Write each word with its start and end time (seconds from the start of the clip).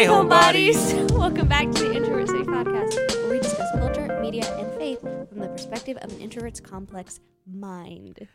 Hey, 0.00 0.06
homebodies. 0.06 1.10
Welcome 1.18 1.46
back 1.46 1.70
to 1.72 1.82
the 1.82 1.94
Introvert 1.94 2.28
Safe 2.28 2.46
Podcast, 2.46 2.96
where 3.22 3.32
we 3.32 3.38
discuss 3.38 3.70
culture, 3.72 4.18
media, 4.22 4.46
and 4.56 4.72
faith 4.78 4.98
from 5.02 5.40
the 5.40 5.48
perspective 5.48 5.98
of 5.98 6.10
an 6.10 6.20
introvert's 6.20 6.58
complex 6.58 7.20
mind. 7.46 8.26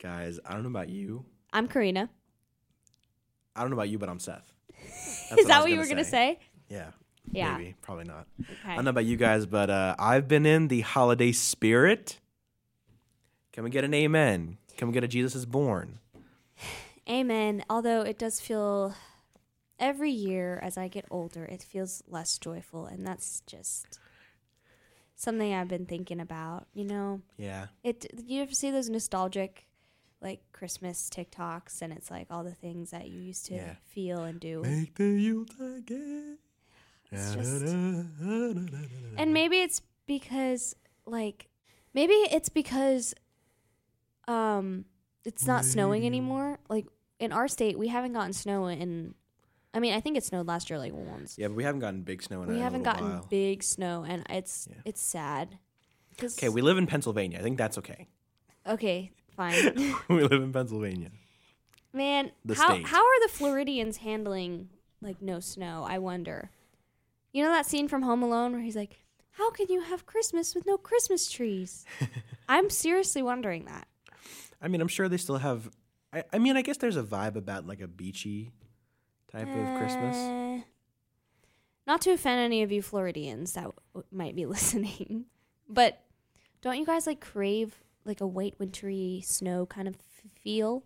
Guys, 0.00 0.38
I 0.46 0.52
don't 0.52 0.62
know 0.62 0.68
about 0.68 0.90
you. 0.90 1.24
I'm 1.52 1.66
Carina. 1.66 2.08
I 3.56 3.62
don't 3.62 3.70
know 3.70 3.74
about 3.74 3.88
you, 3.88 3.98
but 3.98 4.08
I'm 4.08 4.20
Seth. 4.20 4.52
That's 4.70 5.32
Is 5.40 5.46
I 5.46 5.48
that 5.48 5.62
what 5.62 5.72
you 5.72 5.78
were 5.78 5.86
going 5.86 5.96
to 5.96 6.04
say? 6.04 6.38
Yeah. 6.68 6.92
Yeah. 7.32 7.56
Maybe. 7.56 7.74
Probably 7.82 8.04
not. 8.04 8.28
Okay. 8.40 8.54
I 8.64 8.76
don't 8.76 8.84
know 8.84 8.90
about 8.90 9.04
you 9.04 9.16
guys, 9.16 9.44
but 9.44 9.70
uh, 9.70 9.96
I've 9.98 10.28
been 10.28 10.46
in 10.46 10.68
the 10.68 10.82
holiday 10.82 11.32
spirit. 11.32 12.20
Can 13.50 13.64
we 13.64 13.70
get 13.70 13.82
an 13.82 13.92
amen? 13.92 14.58
Can 14.76 14.86
we 14.86 14.94
get 14.94 15.02
a 15.02 15.08
Jesus 15.08 15.34
is 15.34 15.46
born? 15.46 15.98
Amen. 17.10 17.64
Although 17.68 18.02
it 18.02 18.20
does 18.20 18.38
feel 18.38 18.94
every 19.78 20.10
year 20.10 20.58
as 20.62 20.76
I 20.76 20.88
get 20.88 21.04
older, 21.10 21.44
it 21.44 21.62
feels 21.62 22.02
less 22.08 22.38
joyful, 22.38 22.86
and 22.86 23.06
that's 23.06 23.42
just 23.46 23.98
something 25.16 25.52
I've 25.52 25.68
been 25.68 25.86
thinking 25.86 26.20
about. 26.20 26.66
You 26.74 26.84
know, 26.84 27.22
Yeah. 27.36 27.66
it. 27.82 28.06
You 28.26 28.42
ever 28.42 28.52
see 28.52 28.70
those 28.70 28.88
nostalgic, 28.88 29.66
like 30.20 30.40
Christmas 30.52 31.08
TikToks, 31.10 31.82
and 31.82 31.92
it's 31.92 32.10
like 32.10 32.26
all 32.30 32.44
the 32.44 32.54
things 32.54 32.90
that 32.90 33.08
you 33.08 33.20
used 33.20 33.46
to 33.46 33.54
Yeah. 33.54 33.74
feel 33.86 34.22
and 34.24 34.40
do. 34.40 34.62
Make 34.62 34.94
the 34.96 35.04
Yuletide 35.04 35.86
gay. 35.86 36.34
It's 37.10 37.34
just- 37.34 37.64
And 37.64 39.32
maybe 39.32 39.60
it's 39.60 39.80
because 40.06 40.76
like 41.06 41.48
maybe 41.94 42.12
it's 42.12 42.48
because 42.50 43.14
um 44.26 44.84
it's 45.24 45.46
not 45.46 45.64
snowing 45.64 46.04
anymore. 46.06 46.58
Like 46.68 46.86
in 47.18 47.32
our 47.32 47.48
state, 47.48 47.78
we 47.78 47.88
haven't 47.88 48.12
gotten 48.12 48.32
snow 48.32 48.66
in 48.66 49.14
I 49.74 49.80
mean, 49.80 49.92
I 49.94 50.00
think 50.00 50.16
it 50.16 50.24
snowed 50.24 50.46
last 50.46 50.70
year 50.70 50.78
like 50.78 50.92
once. 50.94 51.36
Yeah, 51.38 51.48
but 51.48 51.56
we 51.56 51.64
haven't 51.64 51.80
gotten 51.80 52.02
big 52.02 52.22
snow 52.22 52.42
in 52.42 52.44
a 52.44 52.46
while. 52.48 52.56
we 52.56 52.62
haven't 52.62 52.82
gotten 52.84 53.08
while. 53.10 53.26
big 53.30 53.62
snow 53.62 54.04
and 54.08 54.24
it's 54.30 54.66
Yeah. 54.70 54.76
it's 54.84 55.00
sad. 55.00 55.58
'Cause- 56.16 56.36
Okay, 56.38 56.48
we 56.48 56.62
live 56.62 56.78
in 56.78 56.86
Pennsylvania. 56.86 57.38
I 57.38 57.42
think 57.42 57.58
that's 57.58 57.78
okay. 57.78 58.08
okay, 58.66 59.12
fine. 59.36 59.54
we 60.08 60.22
live 60.22 60.42
in 60.42 60.52
Pennsylvania. 60.52 61.10
Man, 61.92 62.32
The 62.44 62.54
how 62.54 62.68
state. 62.74 62.86
how 62.86 63.00
are 63.00 63.20
the 63.26 63.32
Floridians 63.32 63.98
handling 63.98 64.68
like 65.00 65.20
no 65.22 65.40
snow? 65.40 65.84
I 65.88 65.98
wonder. 65.98 66.50
You 67.32 67.44
know 67.44 67.50
that 67.50 67.66
scene 67.66 67.88
from 67.88 68.02
Home 68.02 68.22
Alone 68.22 68.52
where 68.52 68.62
he's 68.62 68.74
like, 68.76 68.98
"How 69.32 69.50
can 69.50 69.66
you 69.68 69.82
have 69.82 70.06
Christmas 70.06 70.54
with 70.54 70.66
no 70.66 70.76
Christmas 70.78 71.30
trees?" 71.30 71.84
I'm 72.48 72.68
seriously 72.70 73.22
wondering 73.22 73.66
that. 73.66 73.86
I 74.60 74.68
mean, 74.68 74.80
I'm 74.80 74.88
sure 74.88 75.08
they 75.08 75.18
still 75.18 75.36
have. 75.38 75.70
I, 76.12 76.24
I 76.32 76.38
mean, 76.38 76.56
I 76.56 76.62
guess 76.62 76.78
there's 76.78 76.96
a 76.96 77.02
vibe 77.02 77.36
about 77.36 77.66
like 77.66 77.80
a 77.80 77.86
beachy 77.86 78.50
type 79.32 79.48
of 79.48 79.78
Christmas. 79.78 80.16
Eh, 80.16 80.60
Not 81.86 82.00
to 82.02 82.10
offend 82.12 82.40
any 82.40 82.62
of 82.62 82.70
you 82.72 82.82
Floridians 82.82 83.52
that 83.54 83.70
w- 83.94 84.06
might 84.10 84.36
be 84.36 84.46
listening, 84.54 85.26
but 85.68 86.00
don't 86.60 86.78
you 86.78 86.86
guys 86.86 87.06
like 87.06 87.20
crave 87.20 87.76
like 88.04 88.20
a 88.20 88.26
white 88.26 88.54
wintry 88.58 89.22
snow 89.24 89.66
kind 89.66 89.86
of 89.88 89.94
f- 89.96 90.30
feel? 90.42 90.82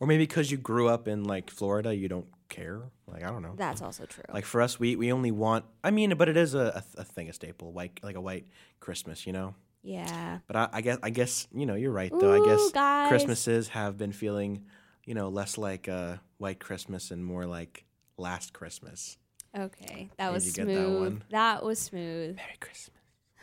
Or 0.00 0.06
maybe 0.06 0.24
because 0.24 0.50
you 0.50 0.56
grew 0.58 0.88
up 0.88 1.06
in 1.08 1.24
like 1.24 1.50
Florida, 1.50 1.94
you 1.94 2.08
don't 2.08 2.26
care. 2.48 2.82
Like 3.06 3.24
I 3.24 3.30
don't 3.30 3.42
know. 3.42 3.54
That's 3.56 3.80
also 3.80 4.04
true. 4.06 4.24
Like 4.32 4.44
for 4.44 4.60
us, 4.60 4.78
we 4.78 4.96
we 4.96 5.12
only 5.12 5.30
want. 5.30 5.64
I 5.82 5.90
mean, 5.92 6.14
but 6.16 6.28
it 6.28 6.36
is 6.36 6.54
a, 6.54 6.58
a, 6.68 6.82
th- 6.82 6.94
a 6.98 7.04
thing, 7.04 7.28
a 7.28 7.32
staple, 7.32 7.72
like 7.72 8.00
like 8.02 8.16
a 8.16 8.20
white 8.20 8.46
Christmas, 8.80 9.26
you 9.26 9.32
know. 9.32 9.54
yeah. 9.82 10.38
But 10.46 10.56
I, 10.56 10.68
I 10.74 10.80
guess 10.82 10.98
I 11.02 11.10
guess 11.10 11.46
you 11.54 11.64
know 11.64 11.74
you're 11.74 11.92
right 11.92 12.10
though. 12.12 12.32
I 12.34 12.38
Ooh, 12.38 12.44
guess 12.44 12.70
guys. 12.72 13.08
Christmases 13.08 13.68
have 13.68 13.96
been 13.96 14.12
feeling, 14.12 14.64
you 15.04 15.14
know, 15.14 15.28
less 15.28 15.58
like 15.58 15.88
a 15.88 16.20
white 16.38 16.60
Christmas 16.60 17.10
and 17.10 17.24
more 17.24 17.46
like 17.46 17.84
last 18.16 18.52
Christmas. 18.52 19.16
Okay, 19.56 20.10
that 20.16 20.28
Did 20.28 20.34
was 20.34 20.46
you 20.46 20.52
get 20.52 20.66
that 20.66 20.74
smooth. 20.74 21.00
one? 21.00 21.24
that 21.30 21.64
was 21.64 21.78
smooth. 21.78 22.36
Merry 22.36 22.56
Christmas. 22.60 22.96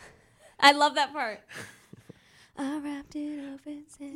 I 0.60 0.74
love 0.74 0.96
that 0.96 1.14
part. 1.14 1.40
I 2.58 2.80
wrapped 2.80 3.16
it 3.16 3.40
up 3.54 3.62
and 3.66 3.84
said. 3.88 4.12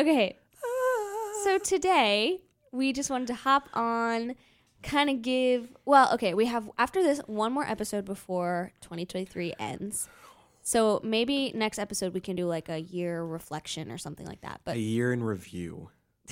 Okay, 0.00 0.36
ah. 0.62 1.40
so 1.44 1.58
today 1.58 2.40
we 2.70 2.92
just 2.92 3.08
wanted 3.10 3.28
to 3.28 3.34
hop 3.34 3.68
on, 3.72 4.34
kind 4.82 5.08
of 5.08 5.22
give. 5.22 5.74
Well, 5.86 6.12
okay, 6.14 6.34
we 6.34 6.46
have 6.46 6.70
after 6.76 7.02
this 7.02 7.20
one 7.26 7.52
more 7.52 7.64
episode 7.64 8.04
before 8.04 8.72
2023 8.82 9.54
ends. 9.58 10.08
So 10.66 11.00
maybe 11.04 11.52
next 11.54 11.78
episode 11.78 12.12
we 12.12 12.18
can 12.18 12.34
do 12.34 12.46
like 12.46 12.68
a 12.68 12.80
year 12.80 13.24
reflection 13.24 13.88
or 13.88 13.98
something 13.98 14.26
like 14.26 14.40
that. 14.40 14.62
But 14.64 14.74
a 14.74 14.80
year 14.80 15.12
in 15.12 15.22
review. 15.22 15.90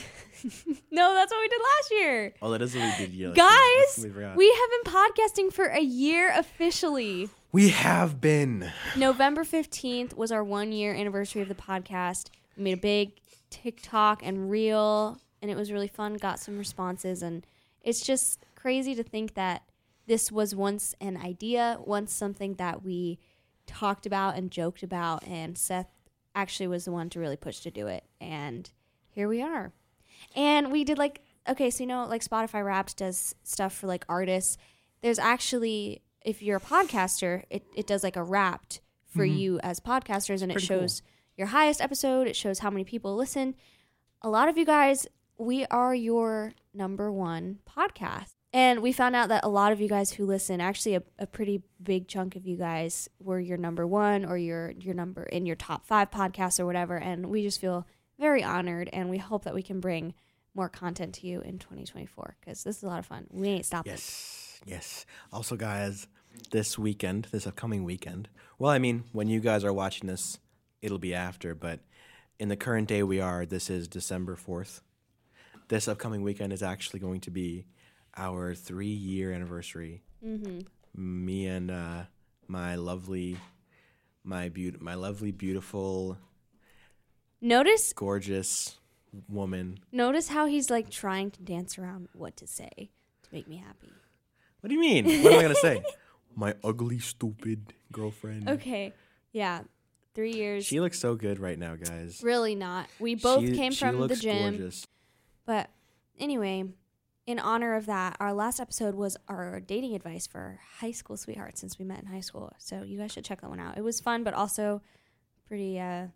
no, 0.90 1.14
that's 1.14 1.32
what 1.32 1.40
we 1.40 1.48
did 1.48 1.60
last 1.60 1.90
year. 1.92 2.34
Oh, 2.42 2.50
that 2.50 2.60
is 2.60 2.74
what 2.74 2.82
we 2.98 3.06
did. 3.06 3.14
Yeah, 3.14 3.30
Guys, 3.32 4.02
we 4.02 4.10
we 4.10 4.50
have 4.50 4.84
been 4.84 4.92
podcasting 4.92 5.52
for 5.52 5.66
a 5.66 5.80
year 5.80 6.32
officially. 6.36 7.28
we 7.52 7.68
have 7.68 8.20
been. 8.20 8.72
November 8.96 9.44
15th 9.44 10.16
was 10.16 10.32
our 10.32 10.42
one 10.42 10.72
year 10.72 10.92
anniversary 10.92 11.40
of 11.40 11.48
the 11.48 11.54
podcast. 11.54 12.30
We 12.56 12.64
made 12.64 12.78
a 12.78 12.78
big 12.78 13.12
TikTok 13.50 14.26
and 14.26 14.50
reel, 14.50 15.20
and 15.42 15.48
it 15.48 15.56
was 15.56 15.70
really 15.70 15.86
fun. 15.86 16.14
Got 16.14 16.40
some 16.40 16.58
responses, 16.58 17.22
and 17.22 17.46
it's 17.82 18.04
just 18.04 18.44
crazy 18.56 18.96
to 18.96 19.04
think 19.04 19.34
that 19.34 19.62
this 20.08 20.32
was 20.32 20.56
once 20.56 20.92
an 21.00 21.16
idea, 21.16 21.78
once 21.84 22.12
something 22.12 22.54
that 22.54 22.84
we 22.84 23.20
talked 23.66 24.06
about 24.06 24.36
and 24.36 24.50
joked 24.50 24.82
about, 24.82 25.26
and 25.26 25.56
Seth 25.56 25.88
actually 26.34 26.66
was 26.66 26.84
the 26.84 26.92
one 26.92 27.10
to 27.10 27.20
really 27.20 27.36
push 27.36 27.60
to 27.60 27.70
do 27.70 27.86
it. 27.86 28.04
And 28.20 28.70
here 29.08 29.28
we 29.28 29.42
are. 29.42 29.72
And 30.34 30.72
we 30.72 30.84
did 30.84 30.98
like 30.98 31.22
okay, 31.48 31.70
so 31.70 31.82
you 31.82 31.86
know 31.86 32.06
like 32.06 32.24
Spotify 32.24 32.64
Wrapped 32.64 32.96
does 32.96 33.34
stuff 33.42 33.74
for 33.74 33.86
like 33.86 34.04
artists. 34.08 34.56
There's 35.02 35.18
actually 35.18 36.02
if 36.24 36.42
you're 36.42 36.56
a 36.56 36.60
podcaster, 36.60 37.44
it, 37.50 37.64
it 37.74 37.86
does 37.86 38.02
like 38.02 38.16
a 38.16 38.22
wrapped 38.22 38.80
for 39.06 39.24
mm-hmm. 39.24 39.36
you 39.36 39.60
as 39.60 39.78
podcasters 39.78 40.42
and 40.42 40.50
it 40.50 40.54
Pretty 40.54 40.68
cool. 40.68 40.80
shows 40.80 41.02
your 41.36 41.48
highest 41.48 41.80
episode, 41.80 42.26
it 42.26 42.36
shows 42.36 42.60
how 42.60 42.70
many 42.70 42.84
people 42.84 43.14
listen. 43.14 43.54
A 44.22 44.28
lot 44.28 44.48
of 44.48 44.56
you 44.56 44.64
guys, 44.64 45.06
we 45.36 45.66
are 45.66 45.94
your 45.94 46.52
number 46.72 47.12
one 47.12 47.58
podcast. 47.68 48.33
And 48.54 48.82
we 48.82 48.92
found 48.92 49.16
out 49.16 49.30
that 49.30 49.44
a 49.44 49.48
lot 49.48 49.72
of 49.72 49.80
you 49.80 49.88
guys 49.88 50.12
who 50.12 50.24
listen, 50.24 50.60
actually 50.60 50.94
a, 50.94 51.02
a 51.18 51.26
pretty 51.26 51.60
big 51.82 52.06
chunk 52.06 52.36
of 52.36 52.46
you 52.46 52.56
guys 52.56 53.08
were 53.18 53.40
your 53.40 53.58
number 53.58 53.84
one 53.84 54.24
or 54.24 54.38
your 54.38 54.70
your 54.70 54.94
number 54.94 55.24
in 55.24 55.44
your 55.44 55.56
top 55.56 55.84
five 55.84 56.12
podcasts 56.12 56.60
or 56.60 56.64
whatever. 56.64 56.96
And 56.96 57.26
we 57.30 57.42
just 57.42 57.60
feel 57.60 57.84
very 58.16 58.44
honored 58.44 58.88
and 58.92 59.10
we 59.10 59.18
hope 59.18 59.42
that 59.42 59.54
we 59.54 59.62
can 59.62 59.80
bring 59.80 60.14
more 60.54 60.68
content 60.68 61.14
to 61.16 61.26
you 61.26 61.40
in 61.40 61.58
2024 61.58 62.36
because 62.38 62.62
this 62.62 62.76
is 62.76 62.84
a 62.84 62.86
lot 62.86 63.00
of 63.00 63.06
fun. 63.06 63.26
We 63.28 63.48
ain't 63.48 63.66
stopping. 63.66 63.90
Yes, 63.90 64.60
yes. 64.64 65.04
Also, 65.32 65.56
guys, 65.56 66.06
this 66.52 66.78
weekend, 66.78 67.26
this 67.32 67.48
upcoming 67.48 67.82
weekend. 67.82 68.28
Well, 68.60 68.70
I 68.70 68.78
mean, 68.78 69.02
when 69.10 69.26
you 69.26 69.40
guys 69.40 69.64
are 69.64 69.72
watching 69.72 70.06
this, 70.06 70.38
it'll 70.80 70.98
be 70.98 71.12
after. 71.12 71.56
But 71.56 71.80
in 72.38 72.50
the 72.50 72.56
current 72.56 72.86
day 72.86 73.02
we 73.02 73.20
are, 73.20 73.44
this 73.46 73.68
is 73.68 73.88
December 73.88 74.36
fourth. 74.36 74.80
This 75.66 75.88
upcoming 75.88 76.22
weekend 76.22 76.52
is 76.52 76.62
actually 76.62 77.00
going 77.00 77.20
to 77.22 77.32
be 77.32 77.66
our 78.16 78.54
three-year 78.54 79.32
anniversary. 79.32 80.02
Mm-hmm. 80.24 80.60
Me 80.96 81.46
and 81.46 81.70
uh, 81.70 82.02
my 82.48 82.76
lovely, 82.76 83.36
my 84.22 84.48
beaut, 84.48 84.80
my 84.80 84.94
lovely, 84.94 85.32
beautiful, 85.32 86.16
Notice 87.40 87.92
gorgeous 87.92 88.78
woman. 89.28 89.78
notice 89.92 90.28
how 90.28 90.46
he's 90.46 90.70
like 90.70 90.88
trying 90.90 91.30
to 91.32 91.42
dance 91.42 91.78
around 91.78 92.08
what 92.14 92.36
to 92.38 92.46
say 92.46 92.70
to 93.22 93.28
make 93.32 93.46
me 93.46 93.56
happy. 93.56 93.92
What 94.60 94.68
do 94.68 94.74
you 94.74 94.80
mean? 94.80 95.04
What 95.22 95.32
am 95.34 95.38
I 95.40 95.42
gonna 95.42 95.54
say? 95.56 95.82
My 96.36 96.54
ugly, 96.64 96.98
stupid 96.98 97.74
girlfriend. 97.92 98.48
Okay. 98.48 98.92
Yeah. 99.32 99.60
Three 100.14 100.32
years. 100.32 100.64
She 100.64 100.80
looks 100.80 100.98
so 100.98 101.16
good 101.16 101.38
right 101.38 101.58
now, 101.58 101.76
guys. 101.76 102.20
really 102.22 102.54
not. 102.54 102.86
We 102.98 103.14
both 103.14 103.42
She- 103.44 103.54
came 103.56 103.72
she 103.72 103.84
from 103.84 103.96
the 103.96 104.00
looks 104.06 104.20
gym. 104.20 104.56
Gorgeous. 104.56 104.86
But 105.44 105.68
anyway, 106.18 106.64
in 107.26 107.38
honor 107.38 107.74
of 107.74 107.86
that, 107.86 108.16
our 108.20 108.32
last 108.32 108.60
episode 108.60 108.94
was 108.94 109.16
our 109.28 109.58
dating 109.60 109.94
advice 109.94 110.26
for 110.26 110.60
high 110.80 110.90
school 110.92 111.16
sweethearts 111.16 111.60
since 111.60 111.78
we 111.78 111.84
met 111.84 112.00
in 112.00 112.06
high 112.06 112.20
school. 112.20 112.52
So 112.58 112.82
you 112.82 112.98
guys 112.98 113.12
should 113.12 113.24
check 113.24 113.40
that 113.40 113.48
one 113.50 113.60
out. 113.60 113.78
It 113.78 113.82
was 113.84 114.00
fun, 114.00 114.24
but 114.24 114.34
also 114.34 114.82
pretty 115.46 115.78
uh 115.80 116.06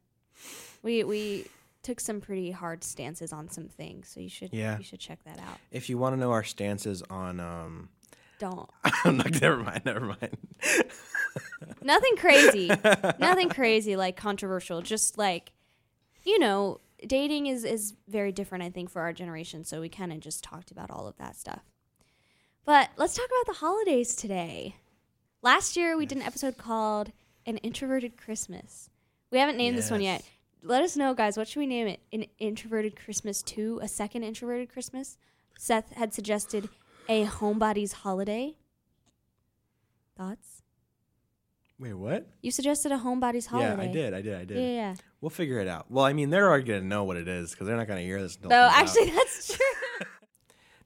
we 0.83 1.05
we 1.05 1.47
took 1.83 2.01
some 2.01 2.21
pretty 2.21 2.51
hard 2.51 2.85
stances 2.85 3.33
on 3.33 3.49
some 3.49 3.69
things. 3.69 4.09
So 4.09 4.21
you 4.21 4.29
should 4.29 4.53
Yeah. 4.53 4.77
you 4.79 4.85
should 4.85 5.01
check 5.01 5.19
that 5.25 5.39
out. 5.39 5.59
If 5.71 5.89
you 5.89 5.97
want 5.97 6.15
to 6.15 6.21
know 6.21 6.31
our 6.33 6.45
stances 6.45 7.03
on, 7.09 7.41
um, 7.41 7.89
Don't. 8.39 8.69
I'm 9.05 9.17
not. 9.17 9.41
Never 9.41 9.57
mind. 9.59 9.83
Never 9.87 10.01
mind. 10.01 10.37
Nothing 11.83 12.17
crazy. 12.17 12.69
Nothing 13.19 13.49
crazy 13.49 13.97
like 13.97 14.17
controversial. 14.17 14.83
Just 14.83 15.17
like 15.19 15.53
you 16.25 16.39
know, 16.39 16.81
dating 17.07 17.47
is 17.47 17.65
is 17.65 17.95
very 18.09 18.33
different 18.33 18.65
I 18.65 18.71
think 18.71 18.91
for 18.91 19.03
our 19.03 19.13
generation, 19.13 19.65
so 19.65 19.81
we 19.81 19.89
kind 19.89 20.13
of 20.13 20.21
just 20.21 20.43
talked 20.43 20.71
about 20.71 20.91
all 20.91 21.07
of 21.07 21.17
that 21.19 21.37
stuff. 21.37 21.63
But 22.65 22.91
let's 22.97 23.15
talk 23.15 23.27
about 23.27 23.55
the 23.55 23.61
holidays 23.61 24.15
today. 24.15 24.77
Last 25.43 25.77
year 25.77 25.97
we 25.97 26.07
did 26.07 26.19
an 26.19 26.25
episode 26.25 26.59
called 26.59 27.13
An 27.47 27.57
Introverted 27.59 28.17
Christmas. 28.17 28.91
We 29.31 29.39
haven't 29.39 29.57
named 29.57 29.79
this 29.79 29.91
one 29.91 30.01
yet. 30.03 30.23
Let 30.63 30.83
us 30.83 30.97
know, 30.97 31.15
guys. 31.15 31.37
What 31.37 31.49
should 31.49 31.61
we 31.61 31.67
name 31.67 31.87
it? 31.87 32.01
An 32.13 32.27
Introverted 32.39 32.97
Christmas 32.97 33.43
2, 33.43 33.81
a 33.83 33.89
second 33.89 34.25
Introverted 34.25 34.71
Christmas? 34.71 35.17
Seth 35.59 35.93
had 35.95 36.13
suggested 36.13 36.69
a 37.09 37.25
homebody's 37.25 37.93
holiday. 37.93 38.57
Thoughts? 40.17 40.63
Wait, 41.79 41.95
what? 41.95 42.27
You 42.43 42.51
suggested 42.51 42.91
a 42.91 42.99
homebody's 42.99 43.47
holiday. 43.47 43.85
Yeah, 43.85 43.91
I 43.91 43.93
did. 43.93 44.15
I 44.15 44.23
did. 44.23 44.35
I 44.35 44.45
did. 44.45 44.57
Yeah, 44.57 44.75
yeah. 44.75 44.95
We'll 45.21 45.31
figure 45.31 45.59
it 45.61 45.67
out. 45.69 45.91
Well, 45.91 46.05
I 46.05 46.13
mean, 46.13 46.31
they're 46.31 46.47
already 46.49 46.65
going 46.65 46.81
to 46.83 46.87
know 46.87 47.05
what 47.05 47.17
it 47.17 47.27
is 47.27 47.51
because 47.51 47.67
they're 47.67 47.77
not 47.77 47.89
going 47.89 47.99
to 48.01 48.05
hear 48.05 48.21
this. 48.23 48.37
Until 48.37 48.51
No, 48.51 48.69
comes 48.69 48.75
out. 48.75 48.83
actually, 48.83 49.11
that's 49.11 49.57
true. 49.57 49.67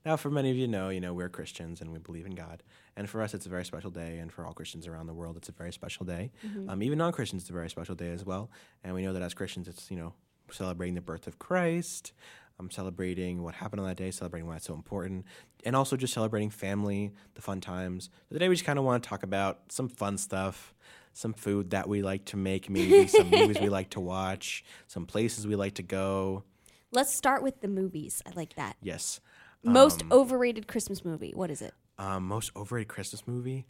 Now, 0.04 0.16
for 0.16 0.30
many 0.30 0.50
of 0.50 0.56
you 0.56 0.66
know, 0.66 0.88
you 0.88 1.00
know, 1.00 1.14
we're 1.14 1.28
Christians 1.28 1.80
and 1.80 1.92
we 1.92 2.00
believe 2.00 2.26
in 2.26 2.34
God. 2.34 2.64
And 2.96 3.08
for 3.08 3.22
us, 3.22 3.34
it's 3.34 3.46
a 3.46 3.48
very 3.48 3.64
special 3.64 3.90
day. 3.90 4.18
And 4.18 4.32
for 4.32 4.44
all 4.44 4.52
Christians 4.52 4.88
around 4.88 5.06
the 5.06 5.14
world, 5.14 5.36
it's 5.36 5.48
a 5.48 5.52
very 5.52 5.72
special 5.72 6.04
day. 6.04 6.32
Um, 6.68 6.82
even 6.82 6.98
non 6.98 7.12
Christians, 7.12 7.42
it's 7.44 7.50
a 7.50 7.52
very 7.52 7.70
special 7.70 7.94
day 7.94 8.10
as 8.10 8.24
well. 8.24 8.50
And 8.82 8.94
we 8.96 9.02
know 9.02 9.12
that 9.12 9.22
as 9.22 9.32
Christians, 9.32 9.68
it's, 9.68 9.92
you 9.92 9.96
know, 9.96 10.12
celebrating 10.50 10.96
the 10.96 11.00
birth 11.02 11.28
of 11.28 11.38
Christ, 11.38 12.12
um, 12.58 12.68
celebrating 12.68 13.44
what 13.44 13.54
happened 13.54 13.78
on 13.80 13.86
that 13.86 13.96
day, 13.96 14.10
celebrating 14.10 14.48
why 14.48 14.56
it's 14.56 14.66
so 14.66 14.74
important, 14.74 15.24
and 15.64 15.76
also 15.76 15.96
just 15.96 16.12
celebrating 16.12 16.50
family, 16.50 17.12
the 17.34 17.40
fun 17.40 17.60
times. 17.60 18.10
So 18.28 18.34
today, 18.34 18.48
we 18.48 18.56
just 18.56 18.64
kind 18.64 18.80
of 18.80 18.84
want 18.84 19.04
to 19.04 19.08
talk 19.08 19.22
about 19.22 19.60
some 19.70 19.88
fun 19.88 20.18
stuff. 20.18 20.74
Some 21.14 21.34
food 21.34 21.70
that 21.70 21.88
we 21.88 22.02
like 22.02 22.24
to 22.26 22.36
make, 22.36 22.70
maybe 22.70 23.06
some 23.06 23.28
movies 23.30 23.60
we 23.60 23.68
like 23.68 23.90
to 23.90 24.00
watch, 24.00 24.64
some 24.86 25.06
places 25.06 25.46
we 25.46 25.56
like 25.56 25.74
to 25.74 25.82
go. 25.82 26.44
Let's 26.90 27.14
start 27.14 27.42
with 27.42 27.60
the 27.60 27.68
movies. 27.68 28.22
I 28.26 28.30
like 28.34 28.54
that. 28.56 28.76
Yes. 28.82 29.20
Most 29.62 30.02
overrated 30.10 30.66
Christmas 30.66 31.04
movie. 31.04 31.32
What 31.34 31.50
is 31.50 31.62
it? 31.62 31.74
Um, 31.98 32.26
most 32.26 32.50
overrated 32.56 32.88
Christmas 32.88 33.26
movie. 33.26 33.66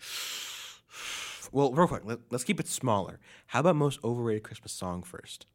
Well, 1.51 1.73
real 1.73 1.87
quick, 1.87 2.03
let, 2.05 2.21
us 2.33 2.45
keep 2.45 2.59
it 2.61 2.69
smaller. 2.69 3.19
How 3.49 3.61
about 3.61 3.77
most 3.77 4.01
overrated 4.03 4.43
Christmas 4.43 4.73
song 4.73 5.03
first? 5.03 5.47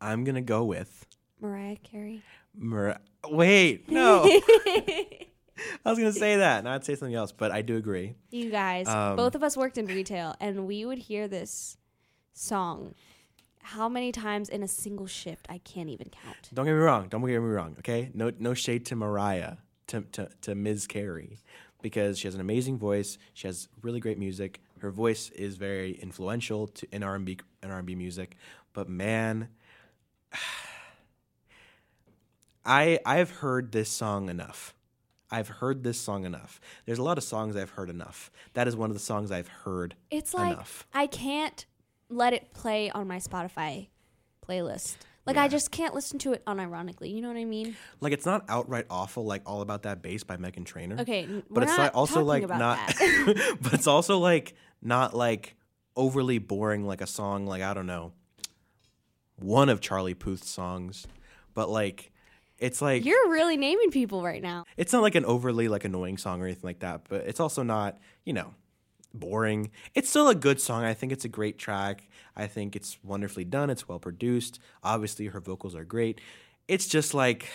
I'm 0.00 0.22
gonna 0.24 0.42
go 0.42 0.64
with. 0.64 1.06
Mariah 1.40 1.76
Carey. 1.76 2.22
Mar- 2.54 3.00
Wait, 3.28 3.90
no. 3.90 4.24
I 5.84 5.90
was 5.90 5.98
gonna 5.98 6.12
say 6.12 6.36
that. 6.36 6.64
Now 6.64 6.74
I'd 6.74 6.84
say 6.84 6.94
something 6.94 7.14
else, 7.14 7.32
but 7.32 7.50
I 7.50 7.62
do 7.62 7.76
agree. 7.76 8.14
You 8.30 8.50
guys, 8.50 8.88
Um, 8.88 9.16
both 9.16 9.34
of 9.34 9.42
us 9.42 9.56
worked 9.56 9.78
in 9.78 9.86
retail, 9.86 10.34
and 10.40 10.66
we 10.66 10.84
would 10.84 10.98
hear 10.98 11.28
this 11.28 11.76
song 12.34 12.94
how 13.62 13.88
many 13.88 14.10
times 14.12 14.48
in 14.48 14.62
a 14.62 14.68
single 14.68 15.06
shift? 15.06 15.46
I 15.48 15.58
can't 15.58 15.88
even 15.88 16.10
count. 16.10 16.36
Don't 16.52 16.66
get 16.66 16.72
me 16.72 16.78
wrong. 16.78 17.08
Don't 17.08 17.20
get 17.20 17.40
me 17.40 17.48
wrong. 17.48 17.76
Okay, 17.78 18.10
no, 18.12 18.32
no 18.38 18.54
shade 18.54 18.84
to 18.86 18.96
Mariah, 18.96 19.56
to 19.86 20.02
to, 20.12 20.28
to 20.42 20.54
Ms. 20.54 20.86
Carey, 20.86 21.38
because 21.80 22.18
she 22.18 22.26
has 22.26 22.34
an 22.34 22.40
amazing 22.40 22.76
voice. 22.78 23.18
She 23.34 23.46
has 23.46 23.68
really 23.80 24.00
great 24.00 24.18
music. 24.18 24.60
Her 24.80 24.90
voice 24.90 25.30
is 25.30 25.56
very 25.56 25.92
influential 25.92 26.66
to 26.66 26.86
in 26.94 27.02
R 27.04 27.14
and 27.14 27.24
B 27.24 27.38
in 27.62 27.70
R 27.70 27.78
and 27.78 27.86
B 27.86 27.94
music. 27.94 28.36
But 28.72 28.88
man, 28.88 29.48
I 32.64 32.98
I've 33.06 33.30
heard 33.30 33.72
this 33.72 33.90
song 33.90 34.28
enough. 34.28 34.74
I've 35.32 35.48
heard 35.48 35.82
this 35.82 35.98
song 35.98 36.24
enough. 36.24 36.60
There's 36.86 36.98
a 36.98 37.02
lot 37.02 37.18
of 37.18 37.24
songs 37.24 37.56
I've 37.56 37.70
heard 37.70 37.90
enough. 37.90 38.30
That 38.52 38.68
is 38.68 38.76
one 38.76 38.90
of 38.90 38.94
the 38.94 39.00
songs 39.00 39.32
I've 39.32 39.48
heard 39.48 39.96
It's 40.10 40.34
like 40.34 40.52
enough. 40.52 40.86
I 40.92 41.06
can't 41.06 41.64
let 42.08 42.32
it 42.32 42.52
play 42.52 42.90
on 42.90 43.08
my 43.08 43.18
Spotify 43.18 43.88
playlist. 44.46 44.96
Like 45.24 45.36
I 45.36 45.46
just 45.46 45.70
can't 45.70 45.94
listen 45.94 46.18
to 46.20 46.32
it 46.32 46.44
unironically. 46.46 47.14
You 47.14 47.22
know 47.22 47.28
what 47.28 47.36
I 47.36 47.44
mean? 47.44 47.76
Like 48.00 48.12
it's 48.12 48.26
not 48.26 48.44
outright 48.48 48.86
awful, 48.90 49.24
like 49.24 49.42
all 49.46 49.60
about 49.60 49.84
that 49.84 50.02
bass 50.02 50.24
by 50.24 50.36
Meghan 50.36 50.64
Trainor. 50.66 51.00
Okay, 51.00 51.28
but 51.48 51.62
it's 51.62 51.78
like 51.78 51.94
also 51.94 52.24
like 52.24 52.48
not 52.48 52.78
but 53.60 53.72
it's 53.72 53.86
also 53.86 54.18
like 54.18 54.54
not 54.82 55.14
like 55.14 55.56
overly 55.96 56.38
boring 56.38 56.86
like 56.86 57.00
a 57.00 57.06
song 57.06 57.46
like 57.46 57.62
i 57.62 57.74
don't 57.74 57.86
know 57.86 58.12
one 59.36 59.68
of 59.68 59.80
charlie 59.80 60.14
puth's 60.14 60.48
songs 60.48 61.06
but 61.54 61.68
like 61.68 62.11
it's 62.62 62.80
like 62.80 63.04
You're 63.04 63.28
really 63.30 63.56
naming 63.56 63.90
people 63.90 64.22
right 64.22 64.40
now. 64.42 64.64
it's 64.76 64.92
not 64.92 65.02
like 65.02 65.14
an 65.14 65.24
overly 65.24 65.68
like 65.68 65.84
annoying 65.84 66.16
song 66.16 66.40
or 66.40 66.46
anything 66.46 66.66
like 66.66 66.78
that 66.80 67.02
but 67.08 67.22
it's 67.26 67.40
also 67.40 67.62
not 67.62 67.98
you 68.24 68.32
know 68.32 68.54
boring. 69.14 69.70
It's 69.94 70.08
still 70.08 70.28
a 70.30 70.34
good 70.34 70.58
song. 70.58 70.84
I 70.84 70.94
think 70.94 71.12
it's 71.12 71.26
a 71.26 71.28
great 71.28 71.58
track. 71.58 72.08
I 72.34 72.46
think 72.46 72.74
it's 72.74 72.96
wonderfully 73.04 73.44
done. 73.44 73.68
It's 73.68 73.86
well 73.86 73.98
produced. 73.98 74.58
Obviously 74.82 75.26
her 75.26 75.40
vocals 75.40 75.74
are 75.74 75.84
great. 75.84 76.18
It's 76.66 76.86
just 76.86 77.12
like 77.12 77.50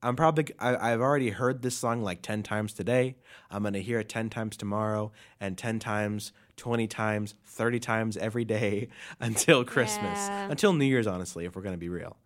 i'm 0.00 0.14
probably 0.14 0.46
I, 0.60 0.92
i've 0.92 1.00
already 1.00 1.30
heard 1.30 1.62
this 1.62 1.76
song 1.76 2.02
like 2.04 2.22
10 2.22 2.44
times 2.44 2.72
today. 2.72 3.16
I'm 3.50 3.62
going 3.62 3.74
to 3.74 3.82
hear 3.82 3.98
it 3.98 4.08
10 4.08 4.30
times 4.30 4.56
tomorrow 4.56 5.10
and 5.40 5.58
10 5.58 5.80
times 5.80 6.32
20 6.56 6.86
times 6.86 7.34
30 7.46 7.80
times 7.80 8.16
every 8.16 8.44
day 8.44 8.90
until 9.20 9.64
christmas. 9.64 10.18
Yeah. 10.18 10.48
until 10.50 10.72
new 10.72 10.84
year's 10.84 11.08
honestly 11.08 11.46
if 11.46 11.56
we're 11.56 11.62
going 11.62 11.74
to 11.74 11.78
be 11.78 11.88
real 11.88 12.16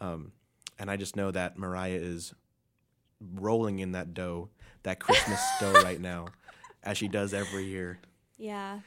um, 0.00 0.32
and 0.78 0.90
i 0.90 0.96
just 0.96 1.16
know 1.16 1.30
that 1.30 1.58
mariah 1.58 1.98
is 2.00 2.34
rolling 3.34 3.78
in 3.78 3.92
that 3.92 4.14
dough 4.14 4.48
that 4.82 5.00
christmas 5.00 5.40
dough 5.60 5.72
right 5.82 6.00
now 6.00 6.26
as 6.82 6.96
she 6.98 7.08
does 7.08 7.32
every 7.34 7.64
year 7.64 7.98
Yeah. 8.38 8.80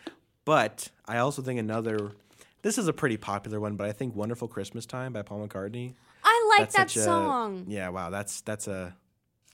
but 0.45 0.89
I 1.07 1.17
also 1.17 1.41
think 1.41 1.59
another. 1.59 2.11
This 2.61 2.77
is 2.77 2.87
a 2.87 2.93
pretty 2.93 3.17
popular 3.17 3.59
one, 3.59 3.75
but 3.77 3.87
I 3.87 3.91
think 3.93 4.15
"Wonderful 4.15 4.47
Christmas 4.47 4.85
Time" 4.85 5.11
by 5.13 5.21
Paul 5.23 5.47
McCartney. 5.47 5.93
I 6.23 6.55
like 6.59 6.71
that 6.71 6.91
such 6.91 6.97
a- 6.97 7.03
song. 7.03 7.65
yeah, 7.67 7.89
wow, 7.89 8.09
that's 8.09 8.41
that's 8.41 8.67
a 8.67 8.95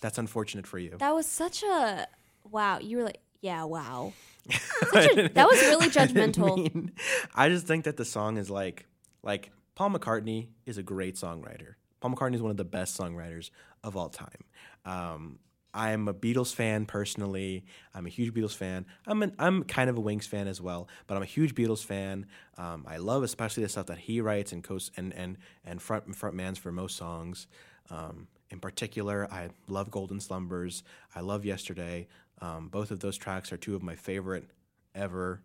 that's 0.01 0.17
unfortunate 0.17 0.67
for 0.67 0.77
you. 0.79 0.95
That 0.99 1.13
was 1.15 1.25
such 1.25 1.63
a 1.63 2.07
wow. 2.51 2.79
You 2.79 2.97
were 2.97 3.03
like, 3.03 3.19
yeah, 3.41 3.63
wow. 3.63 4.11
A, 4.93 5.27
that 5.29 5.47
was 5.47 5.59
really 5.61 5.85
I 5.87 5.89
judgmental. 5.89 6.57
mean- 6.57 6.91
I 7.33 7.47
just 7.49 7.65
think 7.67 7.85
that 7.85 7.95
the 7.97 8.05
song 8.05 8.37
is 8.37 8.49
like 8.49 8.85
like 9.23 9.51
Paul 9.75 9.91
McCartney 9.91 10.47
is 10.65 10.77
a 10.77 10.83
great 10.83 11.15
songwriter. 11.15 11.75
Paul 11.99 12.11
McCartney 12.11 12.35
is 12.35 12.41
one 12.41 12.51
of 12.51 12.57
the 12.57 12.63
best 12.63 12.97
songwriters 12.97 13.49
of 13.83 13.97
all 13.97 14.09
time. 14.09 14.45
Um, 14.85 15.39
I'm 15.73 16.07
a 16.07 16.13
Beatles 16.13 16.55
fan 16.55 16.85
personally. 16.85 17.65
I'm 17.93 18.05
a 18.05 18.09
huge 18.09 18.33
Beatles 18.33 18.55
fan. 18.55 18.85
I'm 19.05 19.21
an, 19.21 19.35
I'm 19.37 19.63
kind 19.65 19.89
of 19.89 19.97
a 19.97 19.99
Wings 19.99 20.25
fan 20.25 20.47
as 20.47 20.61
well, 20.61 20.87
but 21.07 21.15
I'm 21.15 21.23
a 21.23 21.27
huge 21.27 21.53
Beatles 21.53 21.83
fan. 21.83 22.27
Um, 22.57 22.85
I 22.87 22.97
love 22.97 23.23
especially 23.23 23.63
the 23.63 23.69
stuff 23.69 23.87
that 23.87 23.97
he 23.97 24.21
writes 24.21 24.53
and 24.53 24.63
coast 24.63 24.91
and 24.95 25.13
and 25.13 25.37
and 25.65 25.81
front 25.81 26.07
frontmans 26.11 26.57
for 26.57 26.71
most 26.71 26.95
songs. 26.95 27.47
Um, 27.89 28.29
in 28.49 28.59
particular, 28.61 29.27
I 29.29 29.49
love 29.67 29.91
Golden 29.91 30.21
Slumbers. 30.21 30.83
I 31.13 31.19
love 31.19 31.43
Yesterday. 31.43 32.07
Um, 32.39 32.69
both 32.69 32.91
of 32.91 33.01
those 33.01 33.17
tracks 33.17 33.51
are 33.51 33.57
two 33.57 33.75
of 33.75 33.83
my 33.83 33.95
favorite 33.95 34.49
ever. 34.93 35.41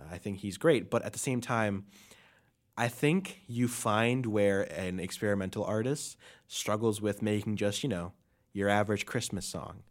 Uh, 0.00 0.04
I 0.10 0.16
think 0.16 0.38
he's 0.38 0.56
great, 0.56 0.90
but 0.90 1.02
at 1.02 1.12
the 1.12 1.18
same 1.18 1.42
time, 1.42 1.84
I 2.78 2.88
think 2.88 3.40
you 3.46 3.68
find 3.68 4.26
where 4.26 4.62
an 4.62 5.00
experimental 5.00 5.64
artist 5.64 6.16
struggles 6.46 7.00
with 7.00 7.22
making 7.22 7.56
just, 7.56 7.82
you 7.82 7.88
know, 7.88 8.12
your 8.52 8.68
average 8.68 9.06
Christmas 9.06 9.46
song. 9.46 9.82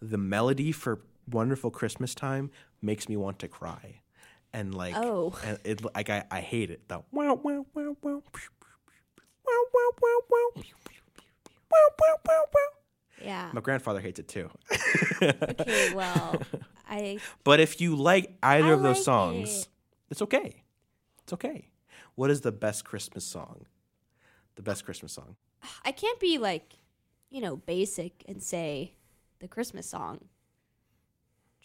The 0.00 0.18
melody 0.18 0.72
for 0.72 1.02
Wonderful 1.30 1.70
Christmas 1.70 2.14
Time 2.14 2.50
makes 2.80 3.08
me 3.08 3.16
want 3.16 3.38
to 3.40 3.48
cry. 3.48 4.00
And 4.52 4.74
like 4.74 4.96
Oh. 4.96 5.34
and 5.44 5.58
it 5.64 5.84
like 5.94 6.10
I, 6.10 6.24
I 6.30 6.40
hate 6.40 6.70
it. 6.70 6.88
The 6.88 7.02
wow 7.12 7.34
wow 7.42 7.64
wow 7.74 7.96
wow 8.02 8.02
wow 8.02 8.22
wow 9.44 9.64
wow 9.72 10.20
wow 10.28 10.50
wow 10.50 11.88
wow 12.00 12.16
wow 12.26 12.44
wow. 12.54 12.68
Yeah. 13.24 13.50
My 13.52 13.60
grandfather 13.60 14.00
hates 14.00 14.18
it 14.18 14.28
too. 14.28 14.50
Okay, 15.22 15.88
well, 15.94 16.42
I 16.88 17.20
But 17.44 17.60
if 17.60 17.80
you 17.80 17.94
like 17.96 18.36
either 18.42 18.70
I 18.70 18.72
of 18.72 18.82
those 18.82 18.96
like 18.98 19.04
songs, 19.04 19.62
it. 19.62 19.68
it's 20.10 20.22
okay. 20.22 20.64
It's 21.22 21.32
okay. 21.32 21.68
What 22.14 22.30
is 22.30 22.42
the 22.42 22.52
best 22.52 22.84
Christmas 22.84 23.24
song? 23.24 23.66
The 24.56 24.62
best 24.62 24.84
Christmas 24.84 25.12
song. 25.12 25.36
I 25.84 25.92
can't 25.92 26.20
be 26.20 26.38
like, 26.38 26.74
you 27.30 27.40
know, 27.40 27.56
basic 27.56 28.24
and 28.28 28.42
say 28.42 28.94
the 29.38 29.48
Christmas 29.48 29.88
song. 29.88 30.20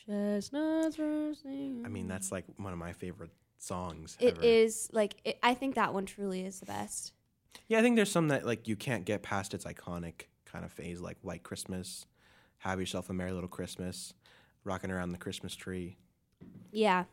Chestnuts 0.06 0.98
roasting. 0.98 1.84
I 1.86 1.90
mean, 1.90 2.08
that's 2.08 2.32
like 2.32 2.46
one 2.56 2.72
of 2.72 2.80
my 2.80 2.94
favorite 2.94 3.32
songs. 3.58 4.16
It 4.20 4.36
ever. 4.38 4.46
is 4.46 4.90
like 4.94 5.16
it, 5.26 5.38
I 5.44 5.54
think 5.54 5.76
that 5.76 5.94
one 5.94 6.06
truly 6.06 6.46
is 6.46 6.60
the 6.60 6.66
best. 6.66 7.14
Yeah, 7.68 7.80
I 7.80 7.82
think 7.82 7.96
there's 7.96 8.12
some 8.12 8.30
that 8.30 8.46
like 8.46 8.68
you 8.68 8.76
can't 8.76 9.04
get 9.04 9.24
past 9.24 9.54
its 9.54 9.66
iconic 9.66 10.28
kind 10.46 10.64
of 10.64 10.72
phase, 10.72 11.02
like 11.02 11.18
White 11.22 11.44
Christmas, 11.44 12.06
Have 12.60 12.80
Yourself 12.80 13.10
a 13.10 13.14
Merry 13.14 13.34
Little 13.34 13.50
Christmas, 13.50 14.14
Rocking 14.64 14.92
Around 14.92 15.12
the 15.12 15.18
Christmas 15.18 15.56
Tree. 15.56 15.98
Yeah. 16.72 17.06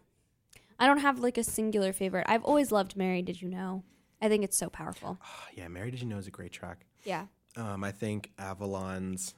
I 0.79 0.87
don't 0.87 0.99
have 0.99 1.19
like 1.21 1.39
a 1.39 1.45
singular 1.45 1.93
favorite. 1.93 2.27
I've 2.29 2.45
always 2.45 2.73
loved 2.73 2.97
Mary, 2.97 3.23
did 3.23 3.41
you 3.41 3.49
know? 3.49 3.83
I 4.21 4.29
think 4.29 4.43
it's 4.43 4.57
so 4.57 4.69
powerful. 4.69 5.19
Oh, 5.23 5.45
yeah, 5.55 5.69
Mary 5.69 5.91
Did 5.91 6.01
You 6.01 6.07
Know 6.07 6.19
is 6.19 6.27
a 6.27 6.31
great 6.31 6.53
track. 6.53 6.87
Yeah. 7.05 7.27
Um, 7.57 7.85
I 7.85 7.93
think 7.93 8.33
Avalon's 8.39 9.35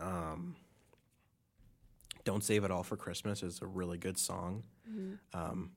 um, 0.00 0.54
Don't 2.24 2.42
Save 2.42 2.64
It 2.64 2.70
All 2.70 2.82
for 2.82 2.96
Christmas 2.96 3.42
is 3.42 3.60
a 3.62 3.66
really 3.66 3.98
good 3.98 4.16
song. 4.18 4.62
Um, 5.32 5.72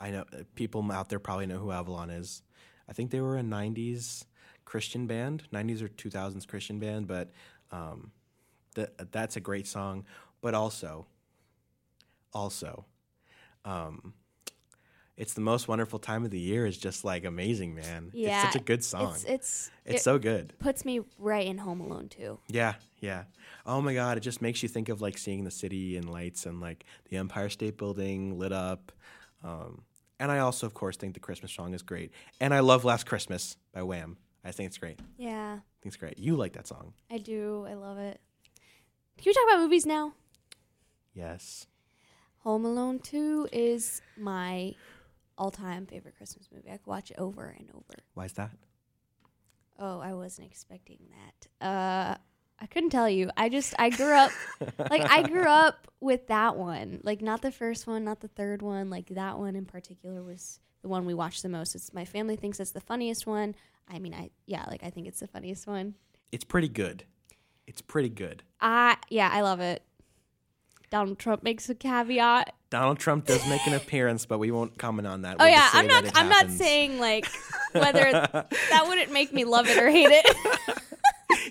I 0.00 0.10
know 0.10 0.24
uh, 0.32 0.42
people 0.54 0.90
out 0.90 1.08
there 1.08 1.18
probably 1.18 1.46
know 1.46 1.58
who 1.58 1.70
Avalon 1.70 2.10
is. 2.10 2.42
I 2.88 2.92
think 2.92 3.10
they 3.10 3.20
were 3.20 3.36
a 3.38 3.42
90s 3.42 4.24
Christian 4.64 5.06
band, 5.06 5.44
90s 5.52 5.82
or 5.82 5.88
2000s 5.88 6.46
Christian 6.46 6.78
band, 6.78 7.06
but 7.06 7.30
um, 7.70 8.10
th- 8.74 8.88
that's 9.10 9.36
a 9.36 9.40
great 9.40 9.66
song. 9.66 10.04
But 10.40 10.54
also, 10.54 11.06
also, 12.32 12.84
um, 13.64 14.14
It's 15.16 15.34
the 15.34 15.40
most 15.40 15.66
wonderful 15.68 15.98
time 15.98 16.24
of 16.24 16.30
the 16.30 16.38
year. 16.38 16.64
is 16.66 16.78
just 16.78 17.04
like 17.04 17.24
amazing, 17.24 17.74
man. 17.74 18.10
Yeah, 18.14 18.44
it's 18.44 18.52
such 18.52 18.60
a 18.62 18.64
good 18.64 18.84
song. 18.84 19.12
It's 19.14 19.24
it's 19.24 19.70
It's 19.84 20.00
it 20.00 20.02
so 20.02 20.18
good. 20.18 20.54
puts 20.58 20.84
me 20.84 21.00
right 21.18 21.46
in 21.46 21.58
Home 21.58 21.80
Alone 21.80 22.08
too. 22.08 22.38
Yeah, 22.48 22.74
yeah. 23.00 23.24
Oh 23.66 23.80
my 23.80 23.94
god, 23.94 24.16
it 24.16 24.20
just 24.20 24.40
makes 24.40 24.62
you 24.62 24.68
think 24.68 24.88
of 24.88 25.00
like 25.00 25.18
seeing 25.18 25.44
the 25.44 25.50
city 25.50 25.96
and 25.96 26.08
lights 26.10 26.46
and 26.46 26.60
like 26.60 26.84
the 27.10 27.16
Empire 27.16 27.48
State 27.48 27.76
Building 27.76 28.38
lit 28.38 28.52
up. 28.52 28.92
Um, 29.44 29.82
and 30.20 30.32
I 30.32 30.38
also, 30.38 30.66
of 30.66 30.74
course, 30.74 30.96
think 30.96 31.14
the 31.14 31.20
Christmas 31.20 31.52
song 31.52 31.74
is 31.74 31.82
great. 31.82 32.10
And 32.40 32.52
I 32.54 32.60
love 32.60 32.84
Last 32.84 33.04
Christmas 33.06 33.56
by 33.72 33.82
Wham. 33.82 34.16
I 34.44 34.50
think 34.52 34.68
it's 34.68 34.78
great. 34.78 34.98
Yeah. 35.16 35.54
I 35.54 35.76
think 35.82 35.92
it's 35.92 35.96
great. 35.96 36.18
You 36.18 36.34
like 36.36 36.54
that 36.54 36.66
song? 36.66 36.92
I 37.10 37.18
do. 37.18 37.66
I 37.68 37.74
love 37.74 37.98
it. 37.98 38.20
Can 39.18 39.24
we 39.26 39.32
talk 39.34 39.44
about 39.48 39.58
movies 39.60 39.84
now? 39.86 40.12
Yes. 41.14 41.66
Home 42.42 42.64
Alone 42.64 42.98
2 43.00 43.48
is 43.52 44.00
my 44.16 44.74
all-time 45.36 45.86
favorite 45.86 46.16
Christmas 46.16 46.48
movie. 46.52 46.68
I 46.70 46.76
could 46.76 46.86
watch 46.86 47.10
it 47.10 47.18
over 47.18 47.54
and 47.58 47.68
over. 47.74 47.98
Why 48.14 48.24
is 48.26 48.32
that? 48.34 48.50
Oh, 49.78 50.00
I 50.00 50.14
wasn't 50.14 50.48
expecting 50.48 50.98
that. 51.10 51.66
Uh 51.66 52.16
I 52.60 52.66
couldn't 52.66 52.90
tell 52.90 53.08
you. 53.08 53.30
I 53.36 53.48
just 53.48 53.74
I 53.78 53.90
grew 53.90 54.12
up 54.12 54.32
like 54.90 55.02
I 55.08 55.22
grew 55.22 55.46
up 55.46 55.86
with 56.00 56.26
that 56.26 56.56
one. 56.56 57.00
Like 57.04 57.22
not 57.22 57.42
the 57.42 57.52
first 57.52 57.86
one, 57.86 58.04
not 58.04 58.20
the 58.20 58.28
third 58.28 58.62
one. 58.62 58.90
Like 58.90 59.08
that 59.10 59.38
one 59.38 59.54
in 59.54 59.64
particular 59.64 60.22
was 60.22 60.58
the 60.82 60.88
one 60.88 61.06
we 61.06 61.14
watched 61.14 61.42
the 61.42 61.48
most. 61.48 61.74
It's 61.74 61.92
my 61.94 62.04
family 62.04 62.34
thinks 62.36 62.58
it's 62.58 62.72
the 62.72 62.80
funniest 62.80 63.26
one. 63.26 63.54
I 63.88 63.98
mean, 64.00 64.14
I 64.14 64.30
yeah, 64.46 64.64
like 64.68 64.82
I 64.82 64.90
think 64.90 65.06
it's 65.06 65.20
the 65.20 65.28
funniest 65.28 65.66
one. 65.66 65.94
It's 66.32 66.44
pretty 66.44 66.68
good. 66.68 67.04
It's 67.68 67.80
pretty 67.80 68.08
good. 68.08 68.42
I 68.60 68.96
yeah, 69.08 69.30
I 69.32 69.42
love 69.42 69.60
it. 69.60 69.82
Donald 70.90 71.18
Trump 71.18 71.42
makes 71.42 71.68
a 71.68 71.74
caveat. 71.74 72.54
Donald 72.70 72.98
Trump 72.98 73.26
does 73.26 73.46
make 73.48 73.66
an 73.66 73.74
appearance, 73.74 74.26
but 74.26 74.38
we 74.38 74.50
won't 74.50 74.78
comment 74.78 75.06
on 75.08 75.22
that. 75.22 75.36
Oh 75.38 75.44
We'll 75.44 75.52
yeah, 75.52 75.68
I'm 75.72 75.86
not 75.86 76.04
I'm 76.14 76.28
not 76.28 76.50
saying 76.50 76.98
like 76.98 77.26
whether 77.72 78.10
that 78.12 78.84
wouldn't 78.86 79.12
make 79.12 79.32
me 79.32 79.44
love 79.44 79.68
it 79.68 79.78
or 79.78 79.88
hate 79.90 80.08
it. 80.10 80.78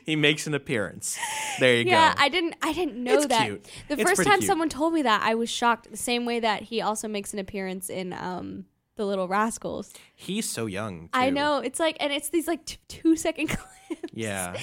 he 0.05 0.15
makes 0.15 0.47
an 0.47 0.53
appearance. 0.53 1.17
There 1.59 1.73
you 1.75 1.79
yeah, 1.79 1.83
go. 1.83 1.89
Yeah, 1.91 2.13
I 2.17 2.29
didn't 2.29 2.55
I 2.61 2.73
didn't 2.73 3.03
know 3.03 3.15
It's 3.15 3.27
that. 3.27 3.45
cute. 3.45 3.65
The 3.87 3.93
It's 3.99 4.03
first 4.03 4.23
time 4.23 4.39
cute. 4.39 4.47
someone 4.47 4.69
told 4.69 4.93
me 4.93 5.01
that, 5.03 5.21
I 5.23 5.35
was 5.35 5.49
shocked. 5.49 5.89
The 5.89 5.97
same 5.97 6.25
way 6.25 6.39
that 6.39 6.63
he 6.63 6.81
also 6.81 7.07
makes 7.07 7.33
an 7.33 7.39
appearance 7.39 7.89
in 7.89 8.13
um 8.13 8.65
The 8.95 9.05
Little 9.05 9.27
Rascals. 9.27 9.93
He's 10.15 10.49
so 10.49 10.65
young. 10.67 11.09
I 11.13 11.29
know 11.29 11.59
it's 11.59 11.79
like, 11.79 11.97
and 11.99 12.11
it's 12.13 12.29
these 12.29 12.47
like 12.47 12.65
t- 12.65 12.77
two 12.87 13.15
second 13.15 13.47
clips. 13.49 13.67
Yeah. 14.13 14.55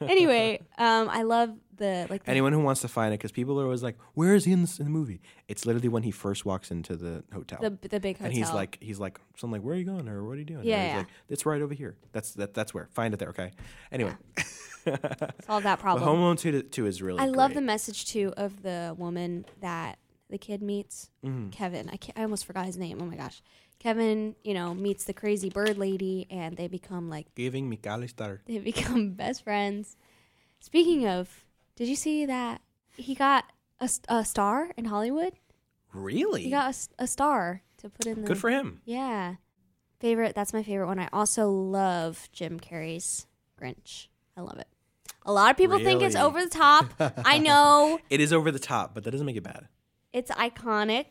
anyway, 0.00 0.60
um, 0.78 1.08
I 1.08 1.22
love 1.22 1.50
the 1.80 2.06
like 2.08 2.22
the, 2.24 2.30
Anyone 2.30 2.52
who 2.52 2.60
wants 2.60 2.80
to 2.82 2.88
find 2.88 3.12
it, 3.12 3.18
because 3.18 3.32
people 3.32 3.60
are 3.60 3.64
always 3.64 3.82
like, 3.82 3.96
"Where 4.14 4.34
is 4.36 4.44
he 4.44 4.52
in, 4.52 4.60
this, 4.60 4.78
in 4.78 4.84
the 4.84 4.90
movie?" 4.90 5.20
It's 5.48 5.66
literally 5.66 5.88
when 5.88 6.04
he 6.04 6.12
first 6.12 6.44
walks 6.46 6.70
into 6.70 6.94
the 6.94 7.24
hotel, 7.32 7.58
the 7.60 7.70
the 7.88 7.98
big 7.98 8.16
hotel. 8.16 8.26
and 8.26 8.34
he's 8.38 8.52
like, 8.52 8.78
he's 8.80 9.00
like, 9.00 9.18
so 9.36 9.46
I'm 9.46 9.50
like, 9.52 9.62
"Where 9.62 9.74
are 9.74 9.78
you 9.78 9.84
going?" 9.84 10.08
or 10.08 10.22
"What 10.24 10.36
are 10.36 10.38
you 10.38 10.44
doing?" 10.44 10.64
Yeah, 10.64 10.82
he's 10.84 10.90
yeah. 10.92 10.98
like, 10.98 11.08
"It's 11.28 11.44
right 11.44 11.60
over 11.60 11.74
here. 11.74 11.96
That's 12.12 12.30
that, 12.34 12.54
that's 12.54 12.72
where. 12.72 12.86
Find 12.92 13.12
it 13.12 13.16
there, 13.18 13.30
okay?" 13.30 13.50
Anyway, 13.90 14.14
solve 15.46 15.62
that 15.64 15.76
but 15.76 15.80
problem. 15.80 16.04
Home 16.04 16.20
Alone 16.20 16.36
two, 16.36 16.62
two 16.62 16.86
is 16.86 17.02
really. 17.02 17.18
I 17.20 17.26
love 17.26 17.54
the 17.54 17.60
message 17.60 18.06
too 18.06 18.32
of 18.36 18.62
the 18.62 18.94
woman 18.96 19.44
that 19.60 19.98
the 20.28 20.38
kid 20.38 20.62
meets, 20.62 21.10
Mhm. 21.24 21.50
Kevin. 21.50 21.88
I 21.90 21.96
can't, 21.96 22.16
I 22.18 22.22
almost 22.22 22.44
forgot 22.46 22.66
his 22.66 22.76
name. 22.76 22.98
Oh 23.02 23.06
my 23.06 23.16
gosh, 23.16 23.42
Kevin. 23.78 24.36
You 24.44 24.54
know, 24.54 24.74
meets 24.74 25.04
the 25.04 25.12
crazy 25.12 25.50
bird 25.50 25.76
lady, 25.76 26.26
and 26.30 26.56
they 26.56 26.68
become 26.68 27.08
like 27.10 27.34
Kevin 27.34 27.70
McCallister. 27.70 28.38
they 28.46 28.58
become 28.58 29.10
best 29.12 29.42
friends. 29.44 29.96
Speaking 30.60 31.06
of, 31.06 31.39
did 31.80 31.88
you 31.88 31.96
see 31.96 32.26
that 32.26 32.60
he 32.94 33.14
got 33.14 33.46
a, 33.80 33.88
a 34.10 34.22
star 34.24 34.70
in 34.76 34.84
Hollywood? 34.84 35.32
Really? 35.94 36.42
He 36.42 36.50
got 36.50 36.76
a 36.98 37.06
star 37.06 37.62
to 37.78 37.88
put 37.88 38.04
in 38.06 38.20
the. 38.20 38.26
Good 38.28 38.36
for 38.38 38.50
him. 38.50 38.82
Yeah, 38.84 39.36
favorite. 39.98 40.34
That's 40.34 40.52
my 40.52 40.62
favorite 40.62 40.86
one. 40.88 40.98
I 40.98 41.08
also 41.12 41.48
love 41.50 42.28
Jim 42.32 42.60
Carrey's 42.60 43.26
Grinch. 43.60 44.08
I 44.36 44.42
love 44.42 44.58
it. 44.58 44.68
A 45.24 45.32
lot 45.32 45.50
of 45.50 45.56
people 45.56 45.78
think 45.78 46.02
it's 46.02 46.14
Really? 46.14 46.26
over 46.26 46.44
the 46.44 46.50
top. 46.50 46.86
I 47.24 47.38
know 47.48 47.98
It 48.10 48.20
is 48.20 48.32
over 48.32 48.50
the 48.52 48.58
top, 48.58 48.94
but 48.94 49.04
that 49.04 49.10
doesn't 49.10 49.26
make 49.26 49.36
it 49.36 49.42
bad. 49.42 49.68
it's 50.12 50.30
iconic. 50.30 51.06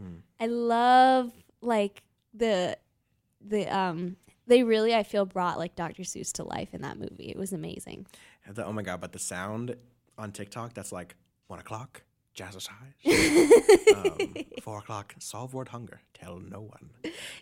Mm. 0.00 0.22
I 0.40 0.46
love 0.46 1.32
like 1.60 2.02
the 2.34 2.76
the 3.40 3.66
um 3.74 4.16
they 4.46 4.62
really 4.64 4.94
I 4.94 5.02
feel 5.02 5.24
brought 5.26 5.58
like 5.58 5.74
Dr. 5.76 6.02
Seuss 6.02 6.32
to 6.34 6.44
life 6.44 6.74
in 6.74 6.82
that 6.82 6.98
movie. 6.98 7.28
It 7.30 7.36
was 7.38 7.52
amazing. 7.52 8.06
The- 8.50 8.64
oh 8.66 8.72
my 8.72 8.82
god! 8.82 9.00
But 9.00 9.12
the 9.12 9.18
sound 9.18 9.76
on 10.20 10.32
TikTok 10.32 10.74
that's 10.74 10.92
like 10.92 11.16
one 11.48 11.58
o'clock, 11.58 12.02
jazzercise. 12.36 12.70
um, 13.96 14.34
four 14.62 14.78
o'clock, 14.78 15.14
solve 15.18 15.54
word 15.54 15.68
hunger. 15.68 16.00
Tell 16.14 16.38
no 16.38 16.60
one. 16.60 16.90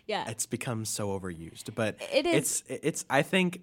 Yeah. 0.07 0.29
It's 0.29 0.45
become 0.45 0.85
so 0.85 1.09
overused, 1.19 1.75
but 1.75 1.97
It 2.11 2.25
is. 2.25 2.63
It's 2.67 2.83
it's. 2.83 3.05
I 3.09 3.21
think 3.21 3.61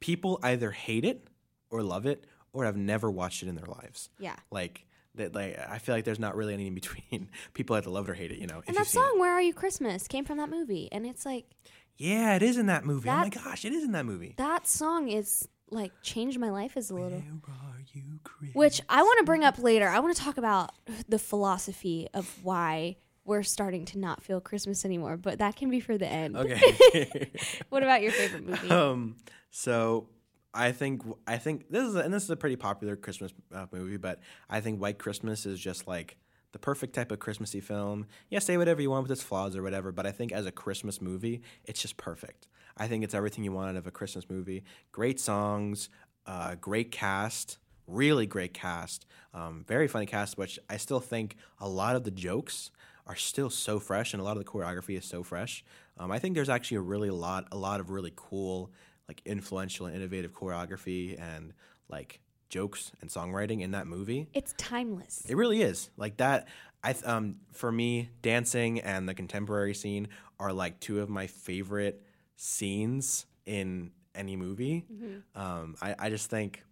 people 0.00 0.38
either 0.42 0.70
hate 0.70 1.04
it 1.04 1.26
or 1.70 1.82
love 1.82 2.06
it 2.06 2.24
or 2.52 2.64
have 2.64 2.76
never 2.76 3.10
watched 3.10 3.42
it 3.42 3.48
in 3.48 3.54
their 3.54 3.66
lives. 3.66 4.10
Yeah. 4.18 4.36
Like 4.50 4.86
that. 5.14 5.34
Like 5.34 5.58
I 5.58 5.78
feel 5.78 5.94
like 5.94 6.04
there's 6.04 6.18
not 6.18 6.36
really 6.36 6.54
any 6.54 6.66
in 6.66 6.74
between. 6.74 7.28
People 7.54 7.76
either 7.76 7.90
love 7.90 8.08
it 8.08 8.10
or 8.12 8.14
hate 8.14 8.32
it. 8.32 8.38
You 8.38 8.46
know. 8.46 8.62
And 8.66 8.76
that 8.76 8.86
song 8.86 9.18
"Where 9.18 9.32
Are 9.32 9.40
You 9.42 9.54
Christmas" 9.54 10.06
came 10.08 10.24
from 10.24 10.38
that 10.38 10.50
movie, 10.50 10.88
and 10.92 11.06
it's 11.06 11.24
like 11.24 11.46
Yeah, 11.96 12.34
it 12.36 12.42
is 12.42 12.58
in 12.58 12.66
that 12.66 12.84
movie. 12.84 13.08
oh 13.08 13.16
my 13.16 13.28
gosh, 13.28 13.64
it 13.64 13.72
is 13.72 13.84
in 13.84 13.92
that 13.92 14.04
movie. 14.06 14.34
that 14.38 14.66
song 14.66 15.08
is 15.08 15.48
like 15.70 15.92
changed 16.02 16.38
my 16.38 16.50
life 16.50 16.76
as 16.76 16.90
a 16.90 16.94
little. 16.94 17.10
Where 17.10 17.20
are 17.48 17.80
you, 17.92 18.20
Chris? 18.24 18.54
Which 18.54 18.80
I 18.88 19.02
want 19.02 19.18
to 19.18 19.24
bring 19.24 19.44
up 19.44 19.58
later. 19.58 19.88
I 19.88 19.98
want 20.00 20.16
to 20.16 20.22
talk 20.22 20.38
about 20.38 20.70
the 21.08 21.18
philosophy 21.18 22.08
of 22.14 22.38
why 22.42 22.96
we're 23.24 23.42
starting 23.42 23.84
to 23.86 23.98
not 23.98 24.22
feel 24.22 24.40
Christmas 24.40 24.84
anymore, 24.84 25.16
but 25.16 25.38
that 25.38 25.56
can 25.56 25.70
be 25.70 25.80
for 25.80 25.96
the 25.96 26.06
end. 26.06 26.36
Okay. 26.36 27.30
What 27.68 27.82
about 27.82 28.02
your 28.02 28.12
favorite 28.12 28.46
movie? 28.46 28.70
um. 28.70 29.16
So 29.50 30.08
I 30.52 30.72
think 30.72 31.02
I 31.26 31.38
think 31.38 31.70
this 31.70 31.86
is 31.86 31.94
a, 31.94 32.00
and 32.00 32.12
this 32.12 32.24
is 32.24 32.30
a 32.30 32.36
pretty 32.36 32.56
popular 32.56 32.96
Christmas 32.96 33.32
uh, 33.54 33.66
movie, 33.72 33.96
but 33.96 34.20
I 34.48 34.60
think 34.60 34.80
White 34.80 34.98
Christmas 34.98 35.46
is 35.46 35.60
just 35.60 35.86
like 35.86 36.16
the 36.52 36.58
perfect 36.58 36.94
type 36.94 37.12
of 37.12 37.20
Christmassy 37.20 37.60
film. 37.60 38.06
Yeah, 38.28 38.40
say 38.40 38.56
whatever 38.56 38.82
you 38.82 38.90
want 38.90 39.04
with 39.04 39.12
its 39.12 39.22
flaws 39.22 39.54
or 39.54 39.62
whatever, 39.62 39.92
but 39.92 40.06
I 40.06 40.12
think 40.12 40.32
as 40.32 40.46
a 40.46 40.52
Christmas 40.52 41.00
movie, 41.00 41.42
it's 41.64 41.80
just 41.80 41.96
perfect. 41.96 42.48
I 42.76 42.86
think 42.88 43.04
it's 43.04 43.14
everything 43.14 43.44
you 43.44 43.52
want 43.52 43.70
out 43.70 43.76
of 43.76 43.86
a 43.86 43.90
Christmas 43.90 44.28
movie. 44.28 44.64
Great 44.92 45.20
songs, 45.20 45.88
uh, 46.26 46.54
great 46.54 46.90
cast, 46.90 47.58
really 47.86 48.26
great 48.26 48.54
cast, 48.54 49.06
um, 49.34 49.64
very 49.66 49.88
funny 49.88 50.06
cast. 50.06 50.38
Which 50.38 50.58
I 50.68 50.76
still 50.76 51.00
think 51.00 51.36
a 51.60 51.68
lot 51.68 51.96
of 51.96 52.04
the 52.04 52.10
jokes 52.10 52.70
are 53.06 53.16
still 53.16 53.50
so 53.50 53.80
fresh, 53.80 54.12
and 54.14 54.20
a 54.20 54.24
lot 54.24 54.36
of 54.36 54.44
the 54.44 54.50
choreography 54.50 54.96
is 54.96 55.04
so 55.04 55.22
fresh. 55.22 55.64
Um, 55.98 56.10
I 56.10 56.18
think 56.18 56.34
there's 56.34 56.48
actually 56.48 56.78
a 56.78 56.82
really 56.82 57.10
lot, 57.10 57.46
a 57.52 57.56
lot 57.56 57.80
of 57.80 57.90
really 57.90 58.12
cool, 58.16 58.70
like 59.08 59.20
influential 59.24 59.86
and 59.86 59.96
innovative 59.96 60.32
choreography 60.32 61.20
and 61.20 61.52
like 61.88 62.20
jokes 62.48 62.92
and 63.00 63.10
songwriting 63.10 63.60
in 63.60 63.72
that 63.72 63.86
movie. 63.86 64.28
It's 64.34 64.54
timeless. 64.58 65.24
It 65.28 65.36
really 65.36 65.62
is 65.62 65.90
like 65.96 66.18
that. 66.18 66.48
I 66.82 66.92
th- 66.92 67.04
um 67.04 67.36
for 67.52 67.70
me, 67.70 68.10
dancing 68.22 68.80
and 68.80 69.08
the 69.08 69.14
contemporary 69.14 69.74
scene 69.74 70.08
are 70.38 70.52
like 70.52 70.80
two 70.80 71.00
of 71.00 71.08
my 71.08 71.26
favorite 71.26 72.02
scenes 72.40 73.26
in 73.44 73.90
any 74.14 74.34
movie. 74.34 74.86
Um, 75.34 75.76
I 75.82 75.94
I 75.98 76.08
just 76.10 76.30
think, 76.30 76.64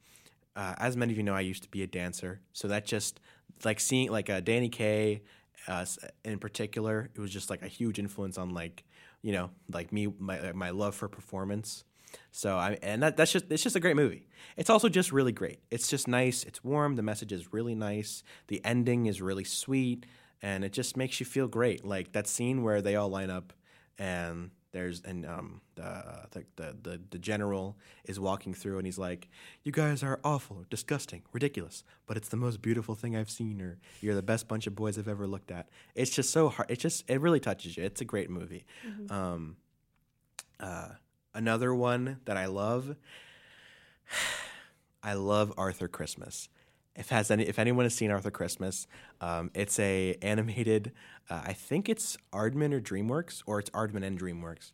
uh, 0.56 0.74
as 0.78 0.96
many 0.96 1.12
of 1.12 1.18
you 1.18 1.22
know, 1.22 1.34
I 1.34 1.40
used 1.40 1.62
to 1.64 1.68
be 1.68 1.82
a 1.82 1.86
dancer, 1.86 2.40
so 2.52 2.68
that 2.68 2.86
just 2.86 3.20
like 3.64 3.78
seeing 3.78 4.10
like 4.10 4.30
uh, 4.30 4.40
Danny 4.40 4.70
Kaye, 4.70 5.22
uh, 5.66 5.84
in 6.24 6.38
particular, 6.38 7.10
it 7.14 7.20
was 7.20 7.30
just 7.30 7.50
like 7.50 7.62
a 7.62 7.68
huge 7.68 7.98
influence 7.98 8.38
on 8.38 8.50
like 8.50 8.84
you 9.22 9.32
know 9.32 9.50
like 9.72 9.92
me 9.92 10.08
my 10.18 10.52
my 10.52 10.70
love 10.70 10.94
for 10.94 11.08
performance. 11.08 11.84
So 12.30 12.56
I 12.56 12.78
and 12.82 13.02
that 13.02 13.18
that's 13.18 13.32
just 13.32 13.44
it's 13.50 13.62
just 13.62 13.76
a 13.76 13.80
great 13.80 13.96
movie. 13.96 14.26
It's 14.56 14.70
also 14.70 14.88
just 14.88 15.12
really 15.12 15.32
great. 15.32 15.60
It's 15.70 15.88
just 15.88 16.08
nice. 16.08 16.44
It's 16.44 16.64
warm. 16.64 16.96
The 16.96 17.02
message 17.02 17.32
is 17.32 17.52
really 17.52 17.74
nice. 17.74 18.22
The 18.46 18.64
ending 18.64 19.04
is 19.06 19.20
really 19.20 19.44
sweet, 19.44 20.06
and 20.40 20.64
it 20.64 20.72
just 20.72 20.96
makes 20.96 21.20
you 21.20 21.26
feel 21.26 21.46
great. 21.46 21.84
Like 21.84 22.12
that 22.12 22.26
scene 22.26 22.62
where 22.62 22.80
they 22.80 22.96
all 22.96 23.10
line 23.10 23.28
up, 23.30 23.52
and 23.98 24.50
there's 24.72 25.00
and 25.02 25.24
um 25.24 25.60
the 25.76 26.26
the 26.30 26.44
the 26.56 26.76
the, 26.82 27.00
the 27.10 27.18
general 27.18 27.76
is 28.04 28.20
walking 28.20 28.52
through, 28.54 28.78
and 28.78 28.86
he's 28.86 28.98
like, 28.98 29.28
"You 29.62 29.72
guys 29.72 30.02
are 30.02 30.20
awful, 30.24 30.64
disgusting, 30.68 31.22
ridiculous, 31.32 31.84
but 32.06 32.16
it's 32.16 32.28
the 32.28 32.36
most 32.36 32.60
beautiful 32.60 32.94
thing 32.94 33.16
I've 33.16 33.30
seen, 33.30 33.60
or 33.62 33.78
you're 34.00 34.14
the 34.14 34.22
best 34.22 34.46
bunch 34.48 34.66
of 34.66 34.74
boys 34.74 34.98
I've 34.98 35.08
ever 35.08 35.26
looked 35.26 35.50
at." 35.50 35.68
It's 35.94 36.10
just 36.10 36.30
so 36.30 36.48
hard. 36.50 36.70
It 36.70 36.78
just 36.78 37.08
it 37.08 37.20
really 37.20 37.40
touches 37.40 37.76
you. 37.76 37.84
It's 37.84 38.00
a 38.00 38.04
great 38.04 38.28
movie. 38.30 38.64
Um, 39.10 39.56
uh, 40.60 40.88
another 41.34 41.74
one 41.74 42.18
that 42.26 42.36
I 42.36 42.46
love. 42.46 42.96
I 45.02 45.14
love 45.14 45.54
Arthur 45.56 45.88
Christmas. 45.88 46.48
If 46.96 47.10
has 47.10 47.30
any, 47.30 47.44
if 47.44 47.58
anyone 47.58 47.84
has 47.84 47.94
seen 47.94 48.10
Arthur 48.10 48.30
Christmas, 48.30 48.86
um, 49.20 49.50
it's 49.54 49.78
a 49.78 50.16
animated. 50.20 50.92
Uh, 51.30 51.42
I 51.46 51.52
think 51.52 51.88
it's 51.88 52.16
Aardman 52.32 52.72
or 52.72 52.80
DreamWorks, 52.80 53.42
or 53.46 53.60
it's 53.60 53.70
Aardman 53.70 54.04
and 54.04 54.18
DreamWorks. 54.20 54.72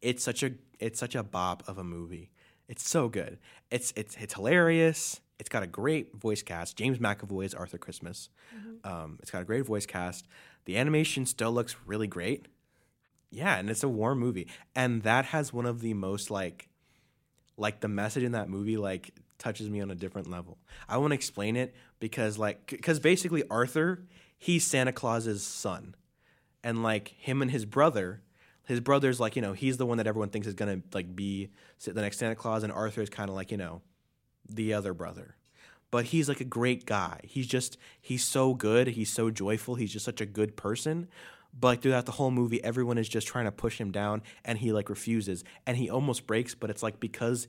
It's 0.00 0.22
such 0.24 0.42
a 0.42 0.52
it's 0.78 0.98
such 0.98 1.14
a 1.14 1.22
bop 1.22 1.62
of 1.68 1.76
a 1.78 1.84
movie. 1.84 2.30
It's 2.68 2.88
so 2.88 3.08
good. 3.08 3.38
It's 3.70 3.92
it's 3.96 4.16
it's 4.16 4.34
hilarious. 4.34 5.20
It's 5.38 5.50
got 5.50 5.62
a 5.62 5.66
great 5.66 6.16
voice 6.16 6.42
cast. 6.42 6.76
James 6.78 6.98
McAvoy 6.98 7.44
is 7.44 7.54
Arthur 7.54 7.76
Christmas. 7.76 8.30
Um, 8.84 9.18
it's 9.20 9.30
got 9.30 9.42
a 9.42 9.44
great 9.44 9.66
voice 9.66 9.84
cast. 9.84 10.26
The 10.64 10.78
animation 10.78 11.26
still 11.26 11.52
looks 11.52 11.76
really 11.84 12.06
great. 12.06 12.46
yeah, 13.30 13.58
and 13.58 13.68
it's 13.68 13.82
a 13.82 13.88
warm 13.88 14.18
movie, 14.18 14.48
and 14.74 15.02
that 15.02 15.26
has 15.26 15.52
one 15.52 15.66
of 15.66 15.80
the 15.80 15.92
most 15.94 16.30
like, 16.30 16.68
like 17.58 17.80
the 17.80 17.88
message 17.88 18.22
in 18.22 18.32
that 18.32 18.48
movie 18.48 18.76
like 18.78 19.10
touches 19.38 19.68
me 19.68 19.80
on 19.80 19.90
a 19.90 19.94
different 19.94 20.28
level. 20.28 20.58
I 20.88 20.98
want 20.98 21.10
to 21.10 21.14
explain 21.14 21.56
it 21.56 21.74
because 22.00 22.38
like 22.38 22.66
because 22.66 23.00
basically 23.00 23.44
Arthur, 23.50 24.06
he's 24.38 24.66
Santa 24.66 24.92
Claus's 24.92 25.44
son, 25.44 25.94
and 26.62 26.82
like 26.82 27.08
him 27.18 27.42
and 27.42 27.50
his 27.50 27.64
brother, 27.64 28.22
his 28.64 28.80
brother's 28.80 29.20
like 29.20 29.36
you 29.36 29.42
know 29.42 29.52
he's 29.52 29.76
the 29.76 29.86
one 29.86 29.98
that 29.98 30.06
everyone 30.06 30.30
thinks 30.30 30.46
is 30.46 30.54
gonna 30.54 30.80
like 30.92 31.14
be 31.14 31.50
the 31.84 32.00
next 32.00 32.18
Santa 32.18 32.34
Claus, 32.34 32.62
and 32.62 32.72
Arthur 32.72 33.02
is 33.02 33.10
kind 33.10 33.28
of 33.28 33.36
like 33.36 33.50
you 33.50 33.56
know 33.56 33.82
the 34.48 34.74
other 34.74 34.94
brother. 34.94 35.36
But 35.92 36.06
he's 36.06 36.28
like 36.28 36.40
a 36.40 36.44
great 36.44 36.84
guy. 36.84 37.20
He's 37.24 37.46
just 37.46 37.76
he's 38.00 38.24
so 38.24 38.54
good. 38.54 38.88
He's 38.88 39.12
so 39.12 39.30
joyful. 39.30 39.76
He's 39.76 39.92
just 39.92 40.04
such 40.04 40.20
a 40.20 40.26
good 40.26 40.56
person 40.56 41.08
but 41.58 41.68
like 41.68 41.82
throughout 41.82 42.06
the 42.06 42.12
whole 42.12 42.30
movie 42.30 42.62
everyone 42.62 42.98
is 42.98 43.08
just 43.08 43.26
trying 43.26 43.46
to 43.46 43.52
push 43.52 43.80
him 43.80 43.90
down 43.90 44.22
and 44.44 44.58
he 44.58 44.72
like 44.72 44.88
refuses 44.88 45.44
and 45.66 45.76
he 45.76 45.88
almost 45.88 46.26
breaks 46.26 46.54
but 46.54 46.70
it's 46.70 46.82
like 46.82 47.00
because 47.00 47.48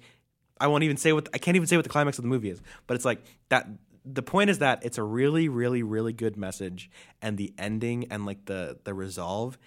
i 0.59 0.67
won't 0.67 0.83
even 0.83 0.97
say 0.97 1.13
what 1.13 1.27
i 1.33 1.37
can't 1.37 1.55
even 1.55 1.67
say 1.67 1.75
what 1.75 1.83
the 1.83 1.89
climax 1.89 2.17
of 2.17 2.23
the 2.23 2.29
movie 2.29 2.49
is 2.49 2.61
but 2.87 2.95
it's 2.95 3.05
like 3.05 3.23
that 3.49 3.67
the 4.05 4.23
point 4.23 4.49
is 4.49 4.59
that 4.59 4.83
it's 4.85 4.97
a 4.97 5.03
really 5.03 5.49
really 5.49 5.83
really 5.83 6.13
good 6.13 6.37
message 6.37 6.89
and 7.21 7.37
the 7.37 7.53
ending 7.57 8.05
and 8.09 8.25
like 8.25 8.45
the 8.45 8.77
the 8.85 8.93
resolve 8.93 9.57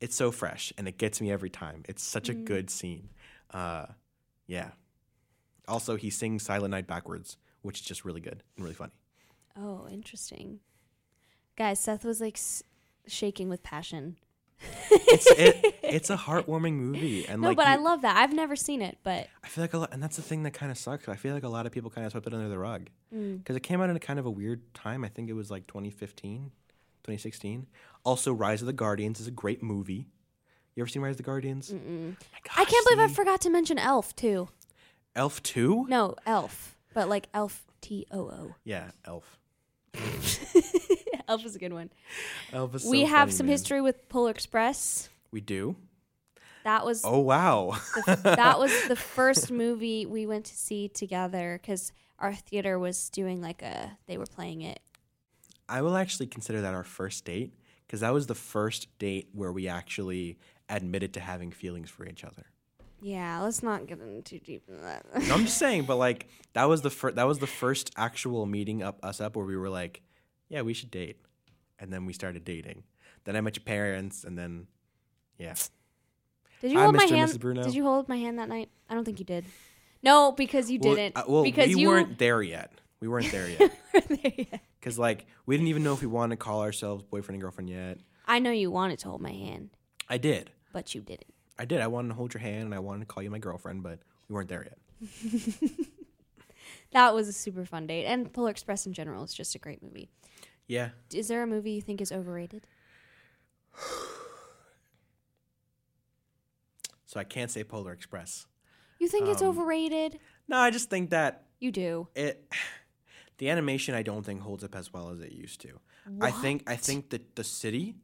it's 0.00 0.14
so 0.14 0.30
fresh 0.30 0.72
and 0.78 0.86
it 0.86 0.96
gets 0.96 1.20
me 1.20 1.32
every 1.32 1.50
time. 1.50 1.82
It's 1.88 2.04
such 2.04 2.28
a 2.28 2.34
good 2.34 2.70
scene. 2.70 3.08
Uh 3.52 3.86
yeah. 4.46 4.70
Also 5.66 5.96
he 5.96 6.08
sings 6.08 6.44
silent 6.44 6.70
night 6.70 6.86
backwards 6.86 7.36
which 7.62 7.80
is 7.80 7.84
just 7.84 8.04
really 8.04 8.20
good 8.20 8.44
and 8.56 8.64
really 8.64 8.76
funny. 8.76 8.92
Oh, 9.56 9.88
interesting. 9.90 10.60
Guys, 11.56 11.80
Seth 11.80 12.04
was 12.04 12.20
like 12.20 12.36
s- 12.36 12.62
shaking 13.08 13.48
with 13.48 13.64
passion. 13.64 14.18
It's 14.90 15.26
it, 15.32 15.74
it's 15.82 16.10
a 16.10 16.16
heartwarming 16.16 16.74
movie 16.74 17.26
and 17.26 17.42
No, 17.42 17.48
like 17.48 17.56
but 17.56 17.66
I 17.66 17.76
love 17.76 18.02
that. 18.02 18.16
I've 18.16 18.32
never 18.32 18.56
seen 18.56 18.82
it, 18.82 18.98
but 19.02 19.28
I 19.42 19.48
feel 19.48 19.64
like 19.64 19.74
a 19.74 19.78
lot, 19.78 19.92
and 19.92 20.02
that's 20.02 20.16
the 20.16 20.22
thing 20.22 20.42
that 20.44 20.52
kind 20.52 20.70
of 20.70 20.78
sucks. 20.78 21.08
I 21.08 21.16
feel 21.16 21.34
like 21.34 21.44
a 21.44 21.48
lot 21.48 21.66
of 21.66 21.72
people 21.72 21.90
kind 21.90 22.04
of 22.06 22.12
swept 22.12 22.26
it 22.26 22.34
under 22.34 22.48
the 22.48 22.58
rug 22.58 22.88
mm, 23.14 23.38
because 23.38 23.56
it 23.56 23.62
came 23.62 23.80
out 23.80 23.90
in 23.90 23.96
a 23.96 24.00
kind 24.00 24.18
of 24.18 24.26
a 24.26 24.30
weird 24.30 24.72
time. 24.74 25.04
I 25.04 25.08
think 25.08 25.28
it 25.28 25.34
was 25.34 25.50
like 25.50 25.66
2015, 25.66 26.50
2016. 27.04 27.66
Also, 28.04 28.32
Rise 28.32 28.62
of 28.62 28.66
the 28.66 28.72
Guardians 28.72 29.20
is 29.20 29.26
a 29.26 29.32
great 29.32 29.62
movie. 29.62 30.08
You 30.74 30.82
ever 30.82 30.88
seen 30.88 31.02
Rise 31.02 31.12
of 31.12 31.16
the 31.18 31.22
Guardians? 31.24 31.70
mm-mm. 31.72 32.16
I 32.56 32.64
can't 32.64 32.86
believe 32.86 33.00
I 33.00 33.12
forgot 33.12 33.40
to 33.42 33.50
mention 33.50 33.78
Elf 33.78 34.14
too. 34.14 34.48
Elf 35.16 35.42
two. 35.42 35.86
No, 35.88 36.14
Elf, 36.26 36.76
but 36.94 37.08
like 37.08 37.28
Elf 37.34 37.66
T 37.80 38.06
O 38.12 38.20
O. 38.20 38.54
Yeah, 38.64 38.90
Elf. 39.04 39.38
Elf 41.28 41.44
is 41.44 41.54
a 41.54 41.58
good 41.58 41.72
one. 41.72 41.90
Elf 42.52 42.72
we 42.86 43.02
so 43.02 43.06
have 43.06 43.28
funny, 43.28 43.32
some 43.32 43.46
man. 43.46 43.52
history 43.52 43.80
with 43.80 44.08
Polar 44.08 44.30
Express. 44.30 45.08
We 45.30 45.40
do. 45.40 45.76
That 46.64 46.84
was 46.84 47.02
Oh 47.04 47.20
wow. 47.20 47.76
that 48.06 48.58
was 48.58 48.72
the 48.88 48.96
first 48.96 49.50
movie 49.50 50.06
we 50.06 50.26
went 50.26 50.46
to 50.46 50.56
see 50.56 50.88
together 50.88 51.58
because 51.60 51.92
our 52.18 52.34
theater 52.34 52.78
was 52.78 53.10
doing 53.10 53.40
like 53.40 53.62
a 53.62 53.96
they 54.06 54.18
were 54.18 54.26
playing 54.26 54.62
it. 54.62 54.80
I 55.68 55.82
will 55.82 55.96
actually 55.96 56.26
consider 56.26 56.62
that 56.62 56.74
our 56.74 56.84
first 56.84 57.24
date 57.24 57.52
because 57.86 58.00
that 58.00 58.12
was 58.12 58.26
the 58.26 58.34
first 58.34 58.88
date 58.98 59.28
where 59.32 59.52
we 59.52 59.68
actually 59.68 60.38
admitted 60.68 61.14
to 61.14 61.20
having 61.20 61.50
feelings 61.52 61.90
for 61.90 62.06
each 62.06 62.24
other. 62.24 62.46
Yeah, 63.00 63.40
let's 63.42 63.62
not 63.62 63.86
get 63.86 64.00
in 64.00 64.22
too 64.22 64.40
deep 64.40 64.64
into 64.68 64.82
that. 64.82 65.06
No, 65.28 65.34
I'm 65.34 65.44
just 65.44 65.58
saying, 65.58 65.84
but 65.84 65.96
like 66.06 66.28
that 66.54 66.64
was 66.68 66.82
the 66.82 66.90
first 66.90 67.16
that 67.16 67.26
was 67.26 67.38
the 67.38 67.46
first 67.46 67.92
actual 67.96 68.46
meeting 68.46 68.82
up 68.82 68.98
us 69.02 69.20
up 69.20 69.36
where 69.36 69.46
we 69.46 69.56
were 69.56 69.68
like, 69.70 70.02
yeah, 70.48 70.62
we 70.62 70.74
should 70.74 70.90
date, 70.90 71.18
and 71.78 71.92
then 71.92 72.06
we 72.06 72.12
started 72.12 72.44
dating. 72.44 72.84
Then 73.24 73.36
I 73.36 73.40
met 73.40 73.56
your 73.56 73.64
parents, 73.64 74.24
and 74.24 74.38
then 74.38 74.66
yeah, 75.38 75.54
Did 76.60 76.72
you 76.72 76.78
Hi, 76.78 76.84
hold 76.84 76.96
my 76.96 77.04
Mr. 77.04 77.08
and 77.08 77.16
hand? 77.18 77.30
Mrs. 77.32 77.40
Bruno. 77.40 77.62
Did 77.64 77.74
you 77.74 77.84
hold 77.84 78.08
my 78.08 78.16
hand 78.16 78.38
that 78.38 78.48
night? 78.48 78.70
I 78.88 78.94
don't 78.94 79.04
think 79.04 79.18
you 79.18 79.24
did. 79.24 79.44
No, 80.02 80.32
because 80.32 80.70
you 80.70 80.78
well, 80.82 80.94
didn't. 80.94 81.16
uh, 81.16 81.24
well, 81.28 81.42
because 81.42 81.68
we 81.68 81.80
you 81.82 81.88
weren't 81.88 82.18
there 82.18 82.42
yet. 82.42 82.72
We 83.00 83.06
weren't 83.08 83.30
there 83.30 83.48
yet 83.48 83.60
weren't 83.94 84.22
there 84.22 84.32
yet. 84.36 84.60
because 84.80 84.98
like 84.98 85.26
we 85.46 85.56
didn't 85.56 85.68
even 85.68 85.84
know 85.84 85.92
if 85.92 86.00
we 86.00 86.08
wanted 86.08 86.34
to 86.36 86.44
call 86.44 86.62
ourselves 86.62 87.04
boyfriend 87.04 87.36
and 87.36 87.42
girlfriend 87.42 87.70
yet. 87.70 87.98
I 88.26 88.38
know 88.40 88.50
you 88.50 88.70
wanted 88.70 88.98
to 89.00 89.08
hold 89.08 89.20
my 89.20 89.30
hand, 89.32 89.70
I 90.08 90.18
did, 90.18 90.50
but 90.72 90.94
you 90.94 91.00
didn't. 91.00 91.32
I 91.58 91.64
did. 91.64 91.80
I 91.80 91.86
wanted 91.86 92.08
to 92.08 92.14
hold 92.14 92.34
your 92.34 92.40
hand 92.40 92.64
and 92.64 92.74
I 92.74 92.78
wanted 92.80 93.00
to 93.00 93.06
call 93.06 93.22
you 93.22 93.30
my 93.30 93.38
girlfriend, 93.38 93.82
but 93.82 94.00
we 94.28 94.34
weren't 94.34 94.48
there 94.48 94.64
yet. 94.64 95.70
That 96.92 97.14
was 97.14 97.28
a 97.28 97.32
super 97.32 97.64
fun 97.64 97.86
date, 97.86 98.06
and 98.06 98.32
Polar 98.32 98.50
Express 98.50 98.86
in 98.86 98.92
general 98.92 99.22
is 99.24 99.34
just 99.34 99.54
a 99.54 99.58
great 99.58 99.82
movie. 99.82 100.08
Yeah, 100.66 100.90
Is 101.14 101.28
there 101.28 101.42
a 101.42 101.46
movie 101.46 101.72
you 101.72 101.80
think 101.82 102.00
is 102.00 102.12
overrated? 102.12 102.66
so 107.06 107.18
I 107.20 107.24
can't 107.24 107.50
say 107.50 107.64
Polar 107.64 107.92
Express. 107.92 108.46
You 108.98 109.08
think 109.08 109.28
it's 109.28 109.42
Um, 109.42 109.48
overrated? 109.48 110.18
No, 110.48 110.58
I 110.58 110.70
just 110.70 110.90
think 110.90 111.10
that 111.10 111.46
You 111.60 111.70
do. 111.72 112.08
it 112.14 112.50
the 113.38 113.48
animation 113.50 113.94
I 113.94 114.02
don't 114.02 114.24
think 114.24 114.40
holds 114.42 114.64
up 114.64 114.74
as 114.74 114.92
well 114.92 115.10
as 115.10 115.20
it 115.20 115.32
used 115.32 115.60
to. 115.62 115.80
I 116.22 116.30
think 116.30 116.62
I 116.66 116.76
think 116.76 117.10
that 117.10 117.36
the 117.36 117.44
city 117.44 117.94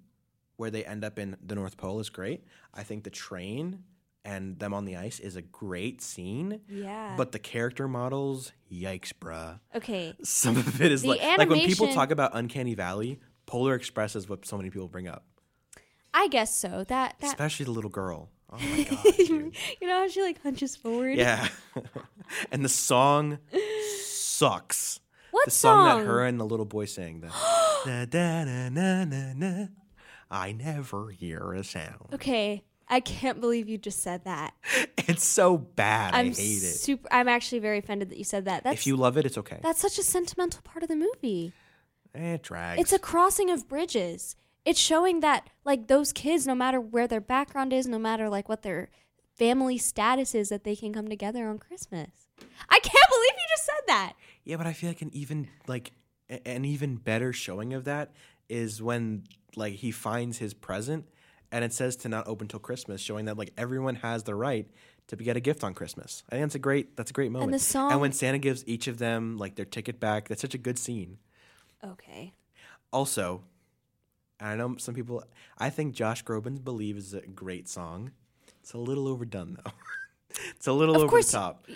where 0.56 0.70
they 0.70 0.84
end 0.84 1.04
up 1.04 1.18
in 1.18 1.36
the 1.44 1.54
North 1.54 1.76
Pole 1.76 1.98
is 2.00 2.10
great. 2.10 2.44
I 2.72 2.82
think 2.82 3.02
the 3.04 3.10
train 3.10 3.82
and 4.24 4.58
them 4.58 4.72
on 4.72 4.84
the 4.84 4.96
ice 4.96 5.20
is 5.20 5.36
a 5.36 5.42
great 5.42 6.00
scene. 6.00 6.60
Yeah. 6.68 7.14
But 7.16 7.32
the 7.32 7.38
character 7.38 7.86
models, 7.88 8.52
yikes, 8.72 9.12
bruh. 9.12 9.60
okay, 9.74 10.14
Some 10.22 10.56
of 10.56 10.80
it 10.80 10.90
is 10.92 11.02
The 11.02 11.08
like 11.08 11.38
like 11.38 11.48
when 11.48 11.60
people 11.60 11.88
talk 11.92 12.10
about 12.10 12.32
Uncanny 12.34 12.74
Valley, 12.74 13.20
Polar 13.46 13.74
Express 13.74 14.16
is 14.16 14.28
what 14.28 14.46
so 14.46 14.56
many 14.56 14.70
people 14.70 14.88
bring 14.88 15.08
up. 15.08 15.24
I 16.12 16.28
guess 16.28 16.56
so. 16.56 16.84
That 16.88 17.16
that 17.20 17.26
Especially 17.26 17.64
the 17.64 17.72
little 17.72 17.90
girl. 17.90 18.30
Oh 18.50 18.58
my 18.58 18.82
god, 18.90 19.04
you 19.18 19.88
know 19.88 19.98
how 20.00 20.08
she 20.08 20.22
like 20.22 20.40
hunches 20.42 20.76
forward. 20.76 21.16
Yeah. 21.18 21.48
and 22.52 22.64
the 22.64 22.68
song 22.68 23.38
sucks. 24.00 25.00
What 25.32 25.46
the 25.46 25.50
song, 25.50 25.88
song? 25.88 25.98
that 25.98 26.06
her 26.06 26.24
and 26.24 26.38
the 26.38 26.44
little 26.44 26.64
boy 26.66 26.84
sang. 26.84 27.20
The 27.20 27.28
da, 27.84 28.04
da, 28.06 28.44
na, 28.44 28.68
na, 28.68 29.04
na, 29.04 29.32
na, 29.34 29.66
I 30.30 30.52
never 30.52 31.10
hear 31.10 31.52
a 31.52 31.64
sound. 31.64 32.14
Okay, 32.14 32.62
I 32.88 33.00
can't 33.00 33.40
believe 33.40 33.68
you 33.68 33.78
just 33.78 34.00
said 34.02 34.24
that. 34.24 34.54
It's 35.06 35.26
so 35.26 35.58
bad. 35.58 36.14
i 36.14 36.20
I'm 36.20 36.26
hate 36.28 36.36
it. 36.36 36.76
super. 36.76 37.06
I'm 37.12 37.28
actually 37.28 37.58
very 37.58 37.76
offended 37.76 38.08
that 38.08 38.16
you 38.16 38.24
said 38.24 38.46
that. 38.46 38.64
That's 38.64 38.80
If 38.80 38.86
you 38.86 38.96
love 38.96 39.18
it, 39.18 39.26
it's 39.26 39.36
okay. 39.36 39.58
that's 39.62 39.80
such 39.82 39.98
a 39.98 40.02
sentimental 40.02 40.62
part 40.62 40.82
of 40.82 40.88
the 40.88 40.96
movie. 40.96 41.52
It 42.14 42.42
drags. 42.42 42.80
It's 42.80 42.92
a 42.92 42.98
crossing 42.98 43.50
of 43.50 43.68
bridges. 43.68 44.34
It's 44.64 44.80
showing 44.80 45.20
that 45.20 45.50
like 45.62 45.88
those 45.88 46.10
kids, 46.10 46.46
no 46.46 46.54
matter 46.54 46.80
where 46.80 47.06
their 47.06 47.20
background 47.20 47.74
is, 47.74 47.86
no 47.86 47.98
matter 47.98 48.30
like 48.30 48.48
what 48.48 48.62
their 48.62 48.88
family 49.36 49.76
status 49.76 50.34
is, 50.34 50.48
that 50.48 50.64
they 50.64 50.74
can 50.74 50.94
come 50.94 51.06
together 51.08 51.48
on 51.48 51.58
Christmas. 51.58 52.08
I 52.70 52.78
can't 52.78 53.10
believe 53.10 53.32
you 53.36 53.46
just 53.50 53.66
said 53.66 53.82
that. 53.88 54.12
yeah, 54.44 54.56
but 54.56 54.66
I 54.66 54.72
feel 54.72 54.88
like 54.88 55.02
an 55.02 55.10
even 55.12 55.48
like 55.66 55.92
an 56.46 56.64
even 56.64 56.96
better 56.96 57.34
showing 57.34 57.74
of 57.74 57.84
that 57.84 58.12
is 58.48 58.80
when 58.80 59.24
like 59.54 59.74
he 59.74 59.90
finds 59.90 60.38
his 60.38 60.54
present 60.54 61.06
and 61.54 61.64
it 61.64 61.72
says 61.72 61.94
to 61.94 62.08
not 62.08 62.26
open 62.26 62.48
till 62.48 62.58
Christmas, 62.58 63.00
showing 63.00 63.26
that 63.26 63.38
like 63.38 63.52
everyone 63.56 63.94
has 63.96 64.24
the 64.24 64.34
right 64.34 64.66
to 65.06 65.16
get 65.16 65.36
a 65.36 65.40
gift 65.40 65.62
on 65.62 65.72
Christmas. 65.72 66.24
I 66.28 66.32
think 66.32 66.42
that's 66.46 66.54
a 66.56 66.58
great 66.58 66.96
that's 66.96 67.10
a 67.10 67.14
great 67.14 67.30
moment. 67.30 67.52
the 67.52 67.58
song- 67.60 67.92
and 67.92 68.00
when 68.00 68.10
Santa 68.12 68.38
gives 68.38 68.66
each 68.66 68.88
of 68.88 68.98
them 68.98 69.38
like 69.38 69.54
their 69.54 69.64
ticket 69.64 70.00
back, 70.00 70.26
that's 70.28 70.40
such 70.42 70.54
a 70.54 70.58
good 70.58 70.78
scene. 70.78 71.18
Okay. 71.84 72.32
Also, 72.92 73.44
I 74.40 74.56
know 74.56 74.76
some 74.78 74.94
people. 74.94 75.22
I 75.56 75.70
think 75.70 75.94
Josh 75.94 76.24
Groban's 76.24 76.58
"Believe" 76.58 76.96
is 76.96 77.14
a 77.14 77.20
great 77.20 77.68
song. 77.68 78.10
It's 78.60 78.72
a 78.72 78.78
little 78.78 79.06
overdone 79.06 79.56
though. 79.64 79.70
it's 80.56 80.66
a 80.66 80.72
little 80.72 80.96
Of 80.96 81.02
over 81.02 81.10
course, 81.10 81.30
the 81.30 81.38
top. 81.38 81.66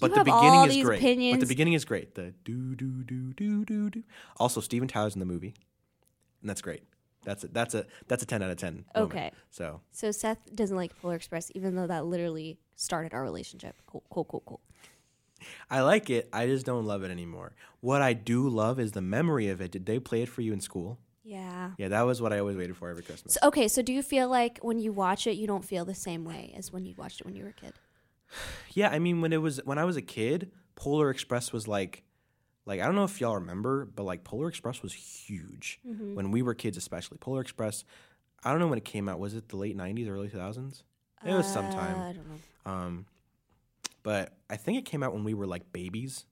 But 0.00 0.14
the 0.14 0.22
beginning 0.22 0.70
is 0.70 0.84
great. 0.84 0.98
opinions. 1.00 1.36
But 1.38 1.40
the 1.40 1.52
beginning 1.52 1.72
is 1.72 1.84
great. 1.84 2.14
The 2.14 2.32
do 2.44 2.76
do 2.76 3.02
do 3.02 3.32
do 3.32 3.64
do 3.64 3.90
do. 3.90 4.02
Also, 4.36 4.60
Steven 4.60 4.86
Tyler's 4.86 5.14
in 5.14 5.20
the 5.20 5.26
movie, 5.26 5.54
and 6.42 6.48
that's 6.50 6.62
great. 6.62 6.84
That's 7.26 7.42
a, 7.42 7.48
that's 7.48 7.74
a 7.74 7.84
that's 8.06 8.22
a 8.22 8.26
ten 8.26 8.40
out 8.42 8.50
of 8.50 8.56
ten. 8.56 8.84
moment. 8.94 9.12
Okay. 9.12 9.30
So 9.50 9.80
So 9.90 10.12
Seth 10.12 10.38
doesn't 10.54 10.76
like 10.76 10.96
Polar 11.02 11.16
Express, 11.16 11.50
even 11.56 11.74
though 11.74 11.88
that 11.88 12.06
literally 12.06 12.56
started 12.76 13.12
our 13.12 13.22
relationship. 13.22 13.74
Cool, 13.86 14.04
cool, 14.08 14.24
cool, 14.24 14.42
cool. 14.46 14.60
I 15.68 15.80
like 15.80 16.08
it. 16.08 16.28
I 16.32 16.46
just 16.46 16.64
don't 16.64 16.86
love 16.86 17.02
it 17.02 17.10
anymore. 17.10 17.54
What 17.80 18.00
I 18.00 18.12
do 18.12 18.48
love 18.48 18.78
is 18.78 18.92
the 18.92 19.02
memory 19.02 19.48
of 19.48 19.60
it. 19.60 19.72
Did 19.72 19.86
they 19.86 19.98
play 19.98 20.22
it 20.22 20.28
for 20.28 20.40
you 20.40 20.52
in 20.52 20.60
school? 20.60 20.98
Yeah. 21.24 21.72
Yeah, 21.78 21.88
that 21.88 22.02
was 22.02 22.22
what 22.22 22.32
I 22.32 22.38
always 22.38 22.56
waited 22.56 22.76
for 22.76 22.88
every 22.88 23.02
Christmas. 23.02 23.34
So, 23.34 23.48
okay, 23.48 23.66
so 23.66 23.82
do 23.82 23.92
you 23.92 24.02
feel 24.02 24.28
like 24.28 24.60
when 24.62 24.78
you 24.78 24.92
watch 24.92 25.26
it, 25.26 25.32
you 25.32 25.48
don't 25.48 25.64
feel 25.64 25.84
the 25.84 25.94
same 25.94 26.24
way 26.24 26.54
as 26.56 26.72
when 26.72 26.86
you 26.86 26.94
watched 26.96 27.20
it 27.20 27.26
when 27.26 27.34
you 27.34 27.42
were 27.42 27.50
a 27.50 27.52
kid? 27.52 27.72
Yeah, 28.72 28.90
I 28.90 28.98
mean 28.98 29.20
when 29.20 29.32
it 29.32 29.40
was 29.40 29.60
when 29.64 29.78
I 29.78 29.84
was 29.84 29.96
a 29.96 30.02
kid, 30.02 30.52
Polar 30.76 31.10
Express 31.10 31.52
was 31.52 31.66
like 31.66 32.02
like 32.66 32.80
I 32.80 32.84
don't 32.86 32.94
know 32.96 33.04
if 33.04 33.20
y'all 33.20 33.36
remember, 33.36 33.86
but 33.86 34.02
like 34.02 34.24
Polar 34.24 34.48
Express 34.48 34.82
was 34.82 34.92
huge 34.92 35.80
when 35.84 36.30
we 36.30 36.42
were 36.42 36.54
kids 36.54 36.76
especially. 36.76 37.16
Polar 37.18 37.40
Express 37.40 37.84
I 38.44 38.50
don't 38.50 38.58
know 38.60 38.68
when 38.68 38.78
it 38.78 38.84
came 38.84 39.08
out. 39.08 39.18
Was 39.18 39.34
it 39.34 39.48
the 39.48 39.56
late 39.56 39.76
90s, 39.76 40.08
early 40.08 40.28
2000s? 40.28 40.82
It 41.24 41.32
was 41.34 41.46
Uh, 41.46 41.52
sometime. 41.52 41.98
I 41.98 42.12
don't 42.12 42.28
know. 42.28 42.70
Um 42.70 43.06
but 44.02 44.36
I 44.48 44.56
think 44.56 44.78
it 44.78 44.84
came 44.84 45.02
out 45.02 45.12
when 45.14 45.24
we 45.24 45.34
were 45.34 45.46
like 45.46 45.72
babies. 45.72 46.26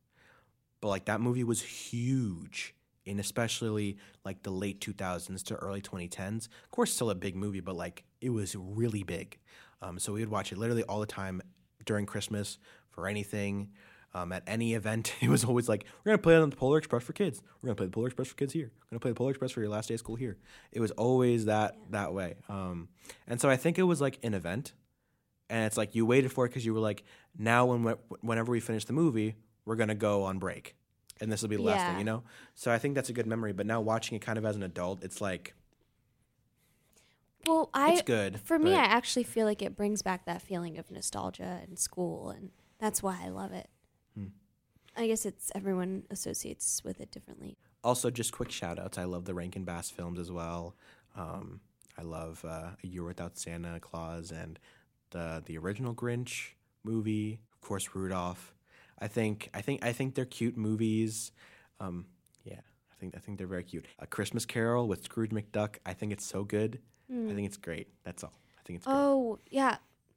But 0.80 0.88
like 0.88 1.06
that 1.06 1.20
movie 1.20 1.44
was 1.44 1.62
huge 1.62 2.74
in 3.06 3.18
especially 3.18 3.96
like 4.24 4.42
the 4.42 4.50
late 4.50 4.80
2000s 4.80 5.42
to 5.44 5.54
early 5.56 5.80
2010s. 5.82 6.46
Of 6.64 6.70
course, 6.70 6.92
still 6.92 7.10
a 7.10 7.14
big 7.14 7.36
movie, 7.36 7.60
but 7.60 7.76
like 7.76 8.04
it 8.20 8.30
was 8.30 8.54
really 8.56 9.02
big. 9.02 9.38
Um, 9.82 9.98
so 9.98 10.12
we 10.12 10.20
would 10.20 10.30
watch 10.30 10.52
it 10.52 10.58
literally 10.58 10.82
all 10.84 11.00
the 11.00 11.06
time 11.06 11.42
during 11.84 12.06
Christmas 12.06 12.58
for 12.90 13.06
anything. 13.08 13.70
Um, 14.16 14.30
at 14.32 14.44
any 14.46 14.74
event, 14.74 15.12
it 15.20 15.28
was 15.28 15.44
always 15.44 15.68
like, 15.68 15.84
we're 16.04 16.10
going 16.10 16.18
to 16.18 16.22
play 16.22 16.36
on 16.36 16.48
the 16.48 16.56
Polar 16.56 16.78
Express 16.78 17.02
for 17.02 17.12
kids. 17.12 17.42
We're 17.60 17.66
going 17.68 17.74
to 17.76 17.80
play 17.80 17.86
the 17.86 17.92
Polar 17.92 18.06
Express 18.06 18.28
for 18.28 18.36
kids 18.36 18.52
here. 18.52 18.70
We're 18.72 18.90
going 18.90 19.00
to 19.00 19.02
play 19.02 19.10
the 19.10 19.16
Polar 19.16 19.30
Express 19.30 19.50
for 19.50 19.60
your 19.60 19.68
last 19.70 19.88
day 19.88 19.94
of 19.94 20.00
school 20.00 20.14
here. 20.16 20.36
It 20.72 20.80
was 20.80 20.92
always 20.92 21.46
that 21.46 21.76
that 21.90 22.14
way. 22.14 22.36
Um, 22.48 22.88
and 23.26 23.40
so 23.40 23.50
I 23.50 23.56
think 23.56 23.78
it 23.78 23.82
was 23.82 24.00
like 24.00 24.18
an 24.22 24.32
event. 24.34 24.72
And 25.50 25.64
it's 25.66 25.76
like 25.76 25.94
you 25.94 26.06
waited 26.06 26.32
for 26.32 26.46
it 26.46 26.50
because 26.50 26.64
you 26.64 26.72
were 26.72 26.80
like, 26.80 27.02
now 27.36 27.66
when 27.66 27.82
we- 27.84 28.16
whenever 28.20 28.50
we 28.52 28.60
finish 28.60 28.84
the 28.84 28.92
movie, 28.92 29.34
we're 29.64 29.76
going 29.76 29.88
to 29.88 29.94
go 29.94 30.22
on 30.22 30.38
break. 30.38 30.74
And 31.20 31.30
this 31.30 31.42
will 31.42 31.48
be 31.48 31.56
the 31.56 31.62
last 31.62 31.80
Yeah. 31.80 31.88
thing, 31.90 31.98
you 31.98 32.04
know? 32.04 32.22
So 32.54 32.70
I 32.72 32.78
think 32.78 32.94
that's 32.94 33.08
a 33.08 33.12
good 33.12 33.26
memory. 33.26 33.52
But 33.52 33.66
now 33.66 33.80
watching 33.80 34.16
it 34.16 34.20
kind 34.20 34.38
of 34.38 34.44
as 34.44 34.56
an 34.56 34.62
adult, 34.62 35.02
it's 35.04 35.20
like, 35.20 35.54
Well, 37.46 37.68
I 37.74 37.92
it's 37.92 38.02
good. 38.02 38.40
for 38.40 38.58
me, 38.58 38.72
I 38.74 38.84
actually 38.84 39.24
feel 39.24 39.44
like 39.46 39.60
it 39.60 39.76
brings 39.76 40.02
back 40.02 40.24
that 40.26 40.40
feeling 40.40 40.78
of 40.78 40.90
nostalgia 40.90 41.60
in 41.68 41.76
school, 41.76 42.30
and 42.30 42.50
that's 42.78 43.02
why 43.02 43.20
I 43.22 43.28
love 43.28 43.52
it. 43.52 43.68
I 44.96 45.06
guess 45.06 45.24
it's 45.26 45.50
everyone 45.54 46.04
associates 46.10 46.82
with 46.84 47.00
it 47.00 47.10
differently. 47.10 47.56
also 47.82 48.10
just 48.10 48.32
quick 48.32 48.50
shout 48.50 48.78
outs. 48.78 48.96
I 48.98 49.04
love 49.04 49.24
the 49.24 49.34
Rankin 49.34 49.64
Bass 49.64 49.90
films 49.90 50.18
as 50.18 50.30
well. 50.30 50.74
Um, 51.16 51.60
I 51.98 52.02
love 52.02 52.44
uh, 52.44 52.70
A 52.82 52.86
Year 52.86 53.04
Without 53.04 53.36
Santa 53.38 53.78
Claus 53.80 54.30
and 54.32 54.58
the 55.10 55.42
the 55.44 55.58
original 55.58 55.94
Grinch 55.94 56.50
movie. 56.82 57.40
Of 57.52 57.60
course, 57.60 57.88
Rudolph. 57.94 58.54
I 58.98 59.08
think 59.08 59.50
I 59.54 59.60
think 59.60 59.84
I 59.84 59.92
think 59.92 60.14
they're 60.14 60.24
cute 60.24 60.56
movies. 60.56 61.30
Um, 61.80 62.06
yeah, 62.44 62.60
I 62.92 62.94
think 62.98 63.14
I 63.16 63.20
think 63.20 63.38
they're 63.38 63.46
very 63.46 63.64
cute. 63.64 63.86
A 63.98 64.06
Christmas 64.06 64.44
Carol 64.46 64.88
with 64.88 65.04
Scrooge 65.04 65.30
McDuck. 65.30 65.76
I 65.84 65.92
think 65.92 66.12
it's 66.12 66.24
so 66.26 66.42
good. 66.44 66.80
I 67.10 67.32
think 67.34 67.46
it's 67.46 67.58
great. 67.58 67.88
That's 68.04 68.24
all. 68.24 68.32
I 68.58 68.62
think 68.64 68.78
it's 68.78 68.86
great. 68.86 68.96
Oh 68.96 69.38
yeah, 69.50 69.76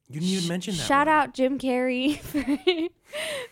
you 0.10 0.20
didn't 0.22 0.34
even 0.34 0.48
mention 0.48 0.76
that. 0.76 0.84
Shout 0.84 1.08
one. 1.08 1.16
out 1.16 1.34
Jim 1.34 1.60
Carrey 1.60 2.18
for 2.22 2.44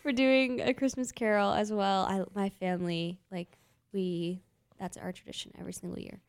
for 0.01 0.11
doing 0.11 0.61
a 0.61 0.73
Christmas 0.73 1.11
Carol 1.11 1.51
as 1.51 1.71
well. 1.71 2.03
I 2.03 2.23
my 2.33 2.49
family 2.49 3.19
like 3.31 3.57
we 3.91 4.41
that's 4.79 4.97
our 4.97 5.11
tradition 5.11 5.51
every 5.59 5.73
single 5.73 5.99
year. 5.99 6.21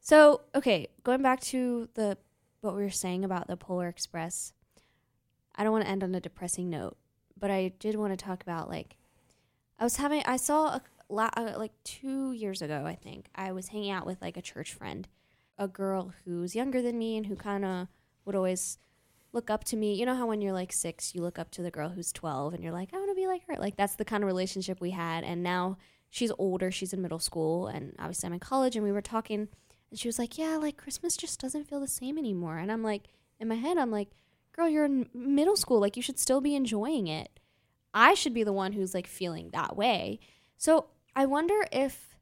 So 0.00 0.42
okay, 0.54 0.88
going 1.04 1.22
back 1.22 1.40
to 1.42 1.88
the 1.94 2.18
what 2.62 2.74
we 2.74 2.82
were 2.82 2.90
saying 2.90 3.24
about 3.24 3.46
the 3.46 3.56
Polar 3.56 3.88
Express. 3.88 4.52
I 5.54 5.62
don't 5.62 5.72
want 5.72 5.84
to 5.84 5.90
end 5.90 6.02
on 6.02 6.14
a 6.14 6.20
depressing 6.20 6.68
note, 6.68 6.96
but 7.38 7.50
I 7.50 7.68
did 7.78 7.94
want 7.94 8.12
to 8.12 8.16
talk 8.16 8.42
about 8.42 8.68
like 8.68 8.96
I 9.78 9.84
was 9.84 9.96
having 9.96 10.22
I 10.26 10.36
saw 10.36 10.78
a, 10.78 10.82
uh, 11.10 11.54
like 11.56 11.72
two 11.84 12.32
years 12.32 12.60
ago 12.60 12.84
I 12.86 12.96
think 12.96 13.28
I 13.36 13.52
was 13.52 13.68
hanging 13.68 13.92
out 13.92 14.06
with 14.06 14.20
like 14.20 14.36
a 14.36 14.42
church 14.42 14.74
friend, 14.74 15.06
a 15.56 15.68
girl 15.68 16.12
who's 16.24 16.56
younger 16.56 16.82
than 16.82 16.98
me 16.98 17.16
and 17.16 17.26
who 17.26 17.36
kind 17.36 17.64
of 17.64 17.86
would 18.24 18.34
always 18.34 18.78
look 19.34 19.50
up 19.50 19.64
to 19.64 19.76
me. 19.76 19.94
You 19.94 20.06
know 20.06 20.14
how 20.14 20.26
when 20.26 20.40
you're 20.40 20.52
like 20.52 20.72
six, 20.72 21.14
you 21.14 21.20
look 21.20 21.38
up 21.38 21.50
to 21.52 21.62
the 21.62 21.70
girl 21.70 21.90
who's 21.90 22.12
12 22.12 22.54
and 22.54 22.62
you're 22.62 22.72
like, 22.72 22.94
I 22.94 22.98
want 22.98 23.10
to 23.10 23.14
be 23.14 23.26
like 23.26 23.46
her. 23.48 23.56
Like 23.58 23.76
that's 23.76 23.96
the 23.96 24.04
kind 24.04 24.22
of 24.22 24.28
relationship 24.28 24.80
we 24.80 24.90
had. 24.90 25.24
And 25.24 25.42
now 25.42 25.76
she's 26.08 26.32
older, 26.38 26.70
she's 26.70 26.92
in 26.92 27.02
middle 27.02 27.18
school, 27.18 27.66
and 27.66 27.94
obviously 27.98 28.28
I'm 28.28 28.32
in 28.32 28.40
college. 28.40 28.76
And 28.76 28.84
we 28.84 28.92
were 28.92 29.02
talking, 29.02 29.48
and 29.90 29.98
she 29.98 30.08
was 30.08 30.18
like, 30.18 30.38
Yeah, 30.38 30.56
like 30.56 30.76
Christmas 30.76 31.16
just 31.16 31.40
doesn't 31.40 31.68
feel 31.68 31.80
the 31.80 31.88
same 31.88 32.16
anymore. 32.16 32.58
And 32.58 32.70
I'm 32.70 32.82
like, 32.82 33.08
in 33.40 33.48
my 33.48 33.56
head, 33.56 33.76
I'm 33.76 33.90
like, 33.90 34.08
Girl, 34.52 34.68
you're 34.68 34.84
in 34.84 35.08
middle 35.12 35.56
school. 35.56 35.80
Like 35.80 35.96
you 35.96 36.02
should 36.02 36.18
still 36.18 36.40
be 36.40 36.54
enjoying 36.54 37.08
it. 37.08 37.40
I 37.92 38.14
should 38.14 38.34
be 38.34 38.44
the 38.44 38.52
one 38.52 38.72
who's 38.72 38.94
like 38.94 39.06
feeling 39.06 39.50
that 39.50 39.76
way. 39.76 40.20
So 40.56 40.86
I 41.16 41.26
wonder 41.26 41.66
if 41.72 42.16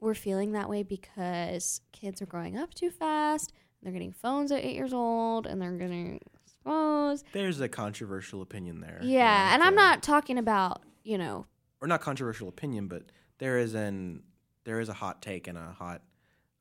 we're 0.00 0.14
feeling 0.14 0.52
that 0.52 0.68
way 0.68 0.82
because 0.82 1.80
kids 1.92 2.20
are 2.20 2.26
growing 2.26 2.56
up 2.56 2.74
too 2.74 2.90
fast. 2.90 3.52
They're 3.82 3.92
getting 3.92 4.12
phones 4.12 4.50
at 4.50 4.64
eight 4.64 4.74
years 4.74 4.92
old, 4.92 5.46
and 5.46 5.62
they're 5.62 5.70
getting 5.70 6.20
phones. 6.64 7.24
There's 7.32 7.60
a 7.60 7.68
controversial 7.68 8.42
opinion 8.42 8.80
there. 8.80 9.00
Yeah, 9.02 9.54
and 9.54 9.62
I'm 9.62 9.74
not 9.74 10.02
talking 10.02 10.38
about 10.38 10.82
you 11.04 11.18
know. 11.18 11.46
or 11.80 11.88
not 11.88 12.00
controversial 12.00 12.48
opinion, 12.48 12.88
but 12.88 13.04
there 13.38 13.58
is 13.58 13.74
an 13.74 14.22
there 14.64 14.80
is 14.80 14.88
a 14.88 14.94
hot 14.94 15.22
take 15.22 15.46
and 15.48 15.56
a 15.56 15.72
hot 15.78 16.02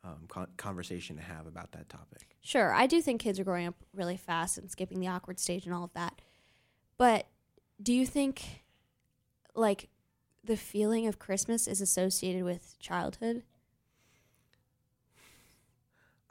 um, 0.03 0.25
con- 0.29 0.47
conversation 0.57 1.17
to 1.17 1.21
have 1.21 1.45
about 1.47 1.73
that 1.73 1.89
topic. 1.89 2.37
Sure, 2.41 2.73
I 2.73 2.87
do 2.87 3.01
think 3.01 3.19
kids 3.21 3.39
are 3.39 3.43
growing 3.43 3.67
up 3.67 3.75
really 3.93 4.15
fast 4.15 4.57
and 4.57 4.71
skipping 4.71 4.99
the 4.99 5.07
awkward 5.07 5.39
stage 5.39 5.65
and 5.65 5.73
all 5.73 5.83
of 5.83 5.93
that. 5.93 6.21
But 6.97 7.27
do 7.81 7.93
you 7.93 8.05
think, 8.05 8.63
like, 9.53 9.89
the 10.43 10.55
feeling 10.55 11.05
of 11.07 11.19
Christmas 11.19 11.67
is 11.67 11.81
associated 11.81 12.43
with 12.43 12.77
childhood? 12.79 13.43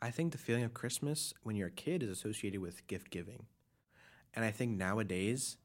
I 0.01 0.11
think 0.11 0.33
the 0.33 0.39
feeling 0.39 0.65
of 0.65 0.75
Christmas 0.75 1.35
when 1.43 1.57
you're 1.57 1.69
a 1.69 1.73
kid 1.73 2.03
is 2.03 2.09
associated 2.11 2.61
with 2.61 2.87
gift 2.87 3.11
giving, 3.11 3.47
and 4.37 4.45
I 4.45 4.51
think 4.51 4.77
nowadays, 4.77 5.57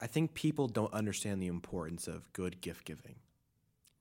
I 0.00 0.06
think 0.08 0.34
people 0.34 0.66
don't 0.66 0.92
understand 0.92 1.40
the 1.40 1.46
importance 1.46 2.08
of 2.08 2.30
good 2.32 2.60
gift 2.60 2.84
giving. 2.84 3.16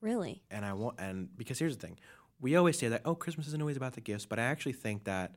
Really? 0.01 0.41
and 0.49 0.63
I 0.63 0.73
want 0.73 0.95
and 0.97 1.27
because 1.37 1.59
here's 1.59 1.77
the 1.77 1.87
thing, 1.87 1.99
we 2.39 2.55
always 2.55 2.77
say 2.77 2.87
that 2.87 3.01
oh 3.05 3.15
Christmas 3.15 3.47
isn't 3.47 3.61
always 3.61 3.77
about 3.77 3.93
the 3.93 4.01
gifts, 4.01 4.25
but 4.25 4.39
I 4.39 4.43
actually 4.43 4.73
think 4.73 5.03
that 5.05 5.35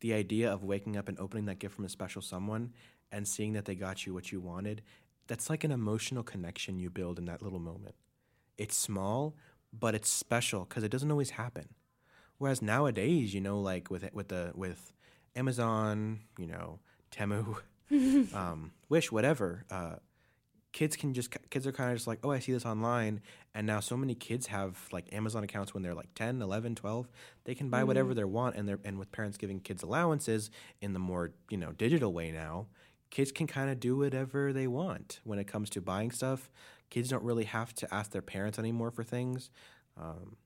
the 0.00 0.14
idea 0.14 0.50
of 0.50 0.64
waking 0.64 0.96
up 0.96 1.08
and 1.08 1.18
opening 1.18 1.44
that 1.46 1.58
gift 1.58 1.76
from 1.76 1.84
a 1.84 1.88
special 1.88 2.22
someone 2.22 2.72
and 3.12 3.28
seeing 3.28 3.52
that 3.52 3.66
they 3.66 3.74
got 3.74 4.06
you 4.06 4.14
what 4.14 4.32
you 4.32 4.40
wanted, 4.40 4.82
that's 5.26 5.50
like 5.50 5.62
an 5.62 5.70
emotional 5.70 6.22
connection 6.22 6.78
you 6.78 6.90
build 6.90 7.18
in 7.18 7.26
that 7.26 7.42
little 7.42 7.58
moment. 7.58 7.94
It's 8.56 8.76
small, 8.76 9.36
but 9.78 9.94
it's 9.94 10.10
special 10.10 10.64
because 10.64 10.82
it 10.82 10.90
doesn't 10.90 11.10
always 11.10 11.30
happen. 11.30 11.68
Whereas 12.38 12.62
nowadays, 12.62 13.34
you 13.34 13.42
know, 13.42 13.60
like 13.60 13.90
with 13.90 14.08
with 14.14 14.28
the 14.28 14.52
with 14.54 14.94
Amazon, 15.36 16.20
you 16.38 16.46
know, 16.46 16.80
Temu, 17.10 17.56
um, 18.34 18.72
Wish, 18.88 19.12
whatever, 19.12 19.64
uh, 19.70 19.96
kids 20.72 20.96
can 20.96 21.12
just 21.12 21.34
kids 21.50 21.66
are 21.66 21.72
kind 21.72 21.90
of 21.90 21.96
just 21.96 22.06
like 22.06 22.20
oh 22.22 22.30
i 22.30 22.38
see 22.38 22.52
this 22.52 22.64
online. 22.64 23.20
And 23.56 23.66
now 23.66 23.80
so 23.80 23.96
many 23.96 24.14
kids 24.14 24.46
have 24.46 24.78
like 24.92 25.12
amazon 25.12 25.42
accounts 25.42 25.74
when 25.74 25.82
they're 25.82 25.94
like 25.94 26.14
10 26.14 26.40
11 26.40 26.76
12 26.76 27.08
they 27.42 27.56
can 27.56 27.68
buy 27.70 27.82
whatever 27.82 28.14
they 28.14 28.22
want 28.22 28.54
and 28.54 28.68
they're 28.68 28.78
and 28.84 28.96
with 28.96 29.10
parents 29.10 29.36
giving 29.36 29.58
kids 29.58 29.82
allowances 29.82 30.48
in 30.80 30.92
the 30.92 31.00
more 31.00 31.32
you 31.48 31.56
know 31.56 31.72
digital 31.72 32.12
way 32.12 32.30
now 32.30 32.68
kids 33.10 33.32
can 33.32 33.46
kind 33.46 33.70
of 33.70 33.80
do 33.80 33.96
whatever 33.96 34.52
they 34.52 34.66
want 34.66 35.20
when 35.24 35.38
it 35.38 35.46
comes 35.46 35.68
to 35.70 35.80
buying 35.80 36.10
stuff. 36.10 36.50
Kids 36.88 37.08
don't 37.08 37.22
really 37.22 37.44
have 37.44 37.74
to 37.74 37.92
ask 37.94 38.10
their 38.10 38.22
parents 38.22 38.58
anymore 38.58 38.90
for 38.90 39.04
things. 39.04 39.50
Um, 39.96 40.36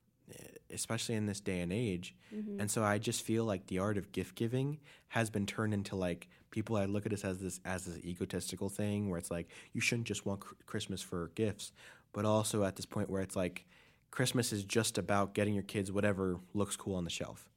especially 0.73 1.15
in 1.15 1.27
this 1.27 1.41
day 1.41 1.61
and 1.61 1.73
age. 1.73 2.15
Mm-hmm. 2.35 2.61
And 2.61 2.71
so 2.71 2.83
i 2.83 2.99
just 2.99 3.23
feel 3.23 3.45
like 3.45 3.67
the 3.67 3.79
art 3.79 3.97
of 3.97 4.13
gift 4.13 4.35
giving 4.35 4.79
has 5.09 5.31
been 5.31 5.47
turned 5.47 5.73
into 5.75 5.97
like 5.97 6.29
people 6.51 6.77
i 6.77 6.85
look 6.85 7.07
at 7.07 7.11
this 7.11 7.25
as 7.25 7.41
this 7.41 7.61
as 7.65 7.85
this 7.85 8.05
egotistical 8.05 8.69
thing 8.69 9.09
where 9.09 9.19
it's 9.19 9.31
like 9.31 9.49
you 9.73 9.81
shouldn't 9.81 10.07
just 10.07 10.27
want 10.27 10.41
christmas 10.67 11.01
for 11.03 11.31
gifts. 11.35 11.73
But 12.13 12.25
also 12.25 12.63
at 12.63 12.77
this 12.77 12.87
point 12.87 13.11
where 13.11 13.23
it's 13.23 13.37
like 13.37 13.65
christmas 14.11 14.53
is 14.53 14.65
just 14.65 14.99
about 14.99 15.35
getting 15.35 15.55
your 15.55 15.65
kids 15.65 15.91
whatever 15.91 16.39
looks 16.53 16.77
cool 16.77 16.97
on 16.97 17.05
the 17.05 17.11
shelf. 17.11 17.49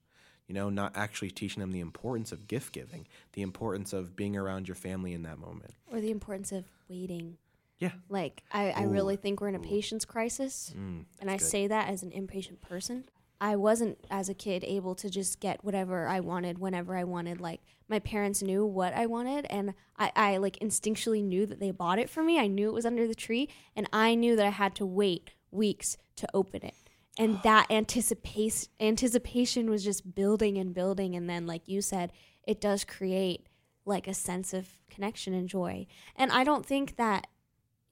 You 0.48 0.56
know 0.56 0.70
not 0.70 0.96
actually 0.96 1.32
teaching 1.32 1.62
them 1.62 1.72
the 1.72 1.82
importance 1.82 2.32
of 2.32 2.48
gift 2.48 2.74
giving 2.74 3.08
the 3.34 3.42
importance 3.42 3.94
of 3.94 4.16
being 4.16 4.38
around 4.38 4.68
your 4.68 4.76
family 4.76 5.14
in 5.14 5.24
that 5.24 5.40
moment. 5.40 5.74
Or 5.92 6.00
the 6.00 6.12
importance 6.12 6.52
of 6.52 6.66
waiting? 6.90 7.38
Yeah 7.80 7.92
Like, 8.10 8.44
I, 8.52 8.72
I 8.72 8.84
really 8.84 9.16
think 9.16 9.40
we're 9.42 9.50
in 9.50 9.56
a 9.56 9.60
patience 9.60 10.06
crisis. 10.06 10.74
mm, 10.76 11.06
and 11.20 11.30
I 11.30 11.38
good. 11.38 11.46
say 11.46 11.68
that 11.68 11.90
as 11.90 12.04
an 12.04 12.12
impatient 12.12 12.62
person. 12.62 13.06
I 13.40 13.56
wasn't 13.56 14.00
as 14.10 14.30
a 14.30 14.34
kid 14.34 14.64
able 14.64 14.96
to 14.96 15.10
just 15.10 15.40
get 15.40 15.64
whatever 15.64 16.08
I 16.08 16.22
wanted 16.22 16.58
whenever 16.58 16.96
I 16.98 17.04
wanted. 17.04 17.40
Like 17.40 17.62
my 17.88 18.00
parents 18.00 18.42
knew 18.42 18.66
what 18.66 18.94
I 18.94 19.06
wanted 19.06 19.46
and 19.50 19.76
I, 19.98 20.12
I 20.16 20.38
like 20.38 20.58
instinctually 20.60 21.24
knew 21.24 21.46
that 21.46 21.60
they 21.60 21.70
bought 21.72 22.00
it 22.00 22.10
for 22.10 22.24
me. 22.24 22.40
I 22.40 22.48
knew 22.48 22.68
it 22.70 22.74
was 22.74 22.86
under 22.86 23.08
the 23.08 23.14
tree 23.14 23.48
and 23.76 23.88
I 23.94 24.16
knew 24.16 24.36
that 24.36 24.46
I 24.46 24.50
had 24.50 24.74
to 24.76 24.86
wait 24.88 25.32
weeks 25.52 25.98
to 26.16 26.28
open 26.34 26.64
it. 26.66 26.74
And 27.20 27.40
that 27.44 27.68
anticipation 27.70 28.70
anticipation 28.80 29.70
was 29.70 29.84
just 29.84 30.16
building 30.16 30.58
and 30.58 30.74
building 30.74 31.16
and 31.16 31.30
then 31.30 31.46
like 31.46 31.68
you 31.68 31.82
said, 31.82 32.12
it 32.48 32.60
does 32.60 32.84
create 32.84 33.46
like 33.86 34.08
a 34.08 34.14
sense 34.16 34.52
of 34.52 34.68
connection 34.90 35.36
and 35.36 35.48
joy. 35.48 35.86
And 36.16 36.32
I 36.32 36.44
don't 36.44 36.66
think 36.66 36.98
that 36.98 37.28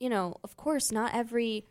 you 0.05 0.09
know, 0.15 0.37
of 0.43 0.55
course, 0.55 0.91
not 0.91 1.15
every 1.15 1.65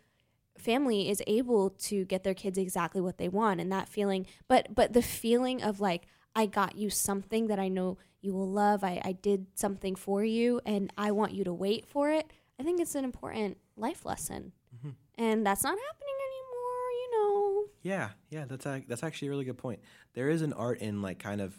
family 0.59 1.09
is 1.09 1.23
able 1.29 1.71
to 1.71 2.05
get 2.05 2.25
their 2.25 2.35
kids 2.35 2.59
exactly 2.59 3.01
what 3.01 3.19
they 3.19 3.29
want 3.29 3.61
and 3.61 3.71
that 3.73 3.89
feeling 3.89 4.25
but 4.47 4.63
but 4.73 4.93
the 4.93 5.03
feeling 5.03 5.61
of 5.61 5.81
like 5.81 6.03
i 6.37 6.47
got 6.47 6.77
you 6.77 6.89
something 6.89 7.49
that 7.49 7.59
i 7.59 7.67
know 7.69 7.99
you 8.21 8.33
will 8.33 8.49
love 8.49 8.85
i, 8.85 9.01
I 9.05 9.13
did 9.13 9.47
something 9.55 9.97
for 9.97 10.25
you 10.25 10.61
and 10.65 10.93
i 10.97 11.11
want 11.11 11.33
you 11.35 11.43
to 11.43 11.53
wait 11.53 11.87
for 11.87 12.11
it 12.11 12.27
i 12.61 12.63
think 12.63 12.81
it's 12.81 12.95
an 12.95 13.05
important 13.05 13.59
life 13.77 14.05
lesson 14.07 14.53
Mhm. 14.77 14.95
and 15.19 15.45
that's 15.45 15.65
not 15.65 15.77
happening 15.89 16.19
anymore 16.31 16.91
you 17.01 17.09
know 17.15 17.65
Yeah, 17.83 18.09
yeah, 18.31 18.45
that's 18.47 18.65
a, 18.67 18.83
that's 18.89 19.03
actually 19.03 19.29
a 19.29 19.31
really 19.33 19.45
good 19.45 19.59
point. 19.59 19.81
There 20.15 20.29
is 20.31 20.41
an 20.43 20.53
art 20.53 20.79
in 20.81 21.03
like 21.03 21.19
kind 21.19 21.41
of 21.41 21.53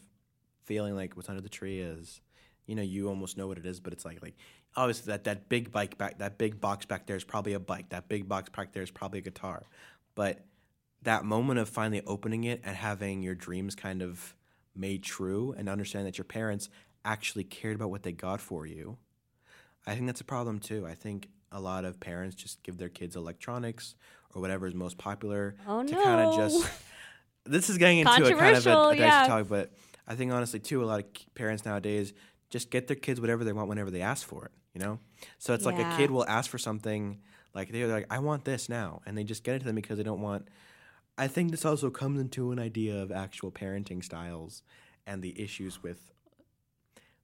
feeling 0.63 0.95
like 0.95 1.15
what's 1.17 1.27
under 1.29 1.41
the 1.41 1.49
tree 1.59 1.79
is, 1.81 2.21
you 2.65 2.75
know, 2.75 2.81
you 2.81 3.07
almost 3.07 3.37
know 3.37 3.47
what 3.47 3.57
it 3.57 3.65
is, 3.65 3.79
but 3.79 3.93
it's 3.93 4.05
like 4.05 4.21
like 4.21 4.35
obviously 4.75 5.11
that 5.11 5.23
that 5.25 5.49
big 5.49 5.71
bike 5.71 5.97
back 5.97 6.17
that 6.19 6.37
big 6.37 6.59
box 6.59 6.85
back 6.85 7.05
there 7.05 7.15
is 7.15 7.23
probably 7.23 7.53
a 7.53 7.59
bike. 7.59 7.89
That 7.89 8.07
big 8.07 8.27
box 8.27 8.49
back 8.49 8.73
there 8.73 8.83
is 8.83 8.91
probably 8.91 9.19
a 9.19 9.23
guitar, 9.23 9.63
but 10.15 10.45
that 11.03 11.23
moment 11.23 11.59
of 11.59 11.69
finally 11.69 12.01
opening 12.05 12.43
it 12.43 12.61
and 12.63 12.75
having 12.75 13.21
your 13.21 13.35
dreams 13.35 13.75
kind 13.75 14.01
of 14.01 14.35
made 14.75 15.03
true 15.03 15.53
and 15.57 15.69
understand 15.69 16.05
that 16.05 16.17
your 16.17 16.25
parents 16.25 16.69
actually 17.05 17.43
cared 17.43 17.75
about 17.75 17.91
what 17.91 18.03
they 18.03 18.11
got 18.11 18.41
for 18.41 18.65
you. 18.65 18.97
I 19.87 19.93
think 19.93 20.07
that's 20.07 20.21
a 20.21 20.25
problem 20.25 20.59
too. 20.59 20.85
I 20.85 20.95
think 20.95 21.29
a 21.51 21.59
lot 21.59 21.85
of 21.85 21.99
parents 21.99 22.35
just 22.35 22.63
give 22.63 22.77
their 22.77 22.89
kids 22.89 23.15
electronics 23.15 23.95
or 24.33 24.41
whatever 24.41 24.67
is 24.67 24.73
most 24.73 24.97
popular 24.97 25.55
Oh 25.67 25.83
to 25.83 25.93
kind 25.93 26.21
of 26.21 26.35
just. 26.35 26.69
This 27.47 27.69
is 27.69 27.77
getting 27.77 27.99
into 27.99 28.09
a 28.11 28.35
kind 28.35 28.57
of 28.57 28.65
a, 28.65 28.69
a 28.69 28.95
dicey 28.95 29.01
yeah. 29.01 29.27
topic, 29.27 29.47
but 29.47 29.71
I 30.07 30.15
think 30.15 30.31
honestly 30.31 30.59
too, 30.59 30.83
a 30.83 30.85
lot 30.85 31.01
of 31.01 31.35
parents 31.35 31.63
nowadays 31.63 32.11
just 32.55 32.69
get 32.71 32.87
their 32.87 32.95
kids 32.95 33.19
whatever 33.19 33.43
they 33.43 33.53
want 33.53 33.67
whenever 33.69 33.91
they 33.91 34.01
ask 34.01 34.25
for 34.27 34.45
it. 34.45 34.51
You 34.73 34.81
know, 34.81 34.99
so 35.37 35.53
it's 35.53 35.65
like 35.65 35.79
a 35.79 35.85
kid 35.97 36.11
will 36.11 36.25
ask 36.27 36.49
for 36.49 36.57
something 36.57 37.21
like 37.53 37.71
they're 37.71 37.87
like, 37.87 38.07
"I 38.09 38.19
want 38.19 38.43
this 38.45 38.67
now," 38.69 39.01
and 39.05 39.17
they 39.17 39.23
just 39.23 39.43
get 39.43 39.55
it 39.55 39.59
to 39.59 39.65
them 39.65 39.75
because 39.75 39.97
they 39.97 40.03
don't 40.03 40.21
want. 40.21 40.47
I 41.17 41.27
think 41.27 41.51
this 41.51 41.63
also 41.63 41.89
comes 41.89 42.19
into 42.19 42.51
an 42.51 42.59
idea 42.59 42.95
of 43.01 43.09
actual 43.11 43.51
parenting 43.51 44.03
styles 44.03 44.63
and 45.07 45.21
the 45.21 45.33
issues 45.41 45.81
with 45.81 46.11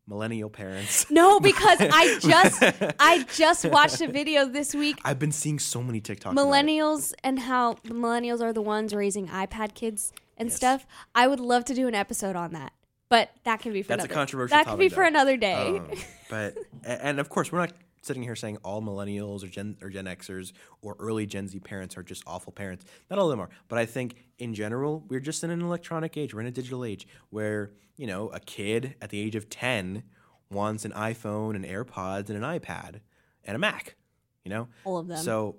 millennial 0.08 0.50
parents. 0.50 1.06
No, 1.12 1.40
because 1.42 1.80
I 1.82 2.18
just 2.20 2.64
I 3.00 3.26
just 3.36 3.66
watched 3.66 4.00
a 4.02 4.08
video 4.08 4.46
this 4.46 4.74
week. 4.74 4.98
I've 5.04 5.20
been 5.20 5.32
seeing 5.34 5.60
so 5.60 5.84
many 5.84 6.00
TikToks. 6.00 6.34
Millennials 6.34 7.14
and 7.24 7.40
how 7.40 7.74
the 7.84 7.94
millennials 7.94 8.42
are 8.42 8.54
the 8.54 8.62
ones 8.62 8.94
raising 8.94 9.28
iPad 9.28 9.74
kids 9.76 10.14
and 10.38 10.48
Yes. 10.50 10.56
stuff. 10.56 10.88
I 11.14 11.28
would 11.28 11.40
love 11.40 11.66
to 11.66 11.74
do 11.74 11.88
an 11.88 11.96
episode 11.96 12.36
on 12.36 12.54
that, 12.54 12.72
but 13.12 13.30
that 13.44 13.60
can 13.60 13.74
be 13.74 13.82
for 13.82 13.90
That's 13.90 14.06
a 14.06 14.08
controversial 14.08 14.56
That 14.56 14.66
can 14.66 14.78
be 14.78 14.86
topic, 14.86 14.96
for 14.96 15.04
another 15.04 15.36
day. 15.36 15.80
Um, 15.80 15.92
but 16.30 16.58
and 16.86 17.20
of 17.20 17.28
course, 17.28 17.52
we're 17.52 17.60
not 17.60 17.74
sitting 18.02 18.24
here 18.24 18.38
saying 18.38 18.58
all 18.64 18.82
millennials 18.82 19.44
or 19.44 19.48
Gen 19.48 19.76
or 19.82 19.90
Gen 19.90 20.06
Xers 20.06 20.54
or 20.82 20.96
early 20.98 21.26
Gen 21.26 21.50
Z 21.50 21.60
parents 21.60 21.98
are 21.98 22.04
just 22.04 22.24
awful 22.26 22.54
parents. 22.54 22.86
Not 23.10 23.20
all 23.20 23.26
of 23.26 23.32
them 23.32 23.42
are, 23.42 23.50
but 23.68 23.78
I 23.78 23.86
think 23.86 24.16
in 24.40 24.54
general, 24.54 25.04
we're 25.10 25.20
just 25.20 25.44
in 25.44 25.50
an 25.50 25.62
electronic 25.62 26.16
age. 26.16 26.34
We're 26.34 26.40
in 26.40 26.48
a 26.48 26.52
digital 26.52 26.86
age 26.86 27.06
where 27.32 27.74
you 27.98 28.08
know 28.08 28.30
a 28.30 28.40
kid 28.40 28.96
at 29.02 29.10
the 29.10 29.20
age 29.20 29.36
of 29.36 29.50
ten 29.50 30.04
wants 30.50 30.86
an 30.86 30.94
iPhone, 30.94 31.58
and 31.58 31.66
AirPods, 31.66 32.30
and 32.30 32.42
an 32.42 32.60
iPad, 32.60 33.02
and 33.44 33.58
a 33.58 33.60
Mac. 33.60 33.96
You 34.46 34.52
know, 34.52 34.68
All 34.86 34.98
of 34.98 35.08
them. 35.08 35.18
So. 35.18 35.58